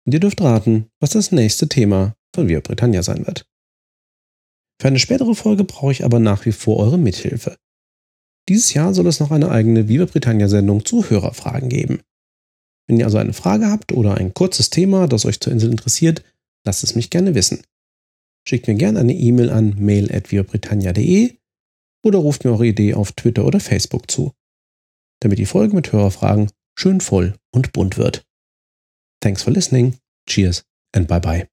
Und 0.05 0.13
ihr 0.13 0.19
dürft 0.19 0.41
raten, 0.41 0.87
was 0.99 1.11
das 1.11 1.31
nächste 1.31 1.69
Thema 1.69 2.15
von 2.35 2.47
Via 2.47 2.59
Britannia 2.59 3.03
sein 3.03 3.25
wird. 3.25 3.45
Für 4.81 4.87
eine 4.87 4.99
spätere 4.99 5.35
Folge 5.35 5.63
brauche 5.63 5.91
ich 5.91 6.03
aber 6.03 6.19
nach 6.19 6.45
wie 6.45 6.51
vor 6.51 6.77
eure 6.77 6.97
Mithilfe. 6.97 7.57
Dieses 8.49 8.73
Jahr 8.73 8.93
soll 8.93 9.07
es 9.07 9.19
noch 9.19 9.31
eine 9.31 9.49
eigene 9.49 9.87
Viva 9.87 10.05
Britannia 10.05 10.47
Sendung 10.49 10.85
zu 10.85 11.09
Hörerfragen 11.09 11.69
geben. 11.69 12.01
Wenn 12.87 12.99
ihr 12.99 13.05
also 13.05 13.17
eine 13.17 13.33
Frage 13.33 13.67
habt 13.67 13.93
oder 13.93 14.17
ein 14.17 14.33
kurzes 14.33 14.69
Thema, 14.69 15.07
das 15.07 15.25
euch 15.25 15.39
zur 15.39 15.53
Insel 15.53 15.71
interessiert, 15.71 16.23
lasst 16.65 16.83
es 16.83 16.95
mich 16.95 17.09
gerne 17.09 17.35
wissen. 17.35 17.61
Schickt 18.45 18.67
mir 18.67 18.75
gerne 18.75 18.99
eine 18.99 19.13
E-Mail 19.13 19.49
an 19.49 19.75
mail.viabritannia.de 19.79 21.37
oder 22.05 22.19
ruft 22.19 22.43
mir 22.43 22.51
eure 22.51 22.67
Idee 22.67 22.93
auf 22.93 23.13
Twitter 23.13 23.45
oder 23.45 23.61
Facebook 23.61 24.11
zu, 24.11 24.33
damit 25.21 25.39
die 25.39 25.45
Folge 25.45 25.75
mit 25.75 25.93
Hörerfragen 25.93 26.51
schön 26.77 26.99
voll 26.99 27.35
und 27.53 27.71
bunt 27.71 27.97
wird. 27.97 28.25
Thanks 29.21 29.43
for 29.43 29.53
listening. 29.53 29.95
Cheers 30.27 30.65
and 30.93 31.07
bye 31.07 31.21
bye. 31.21 31.52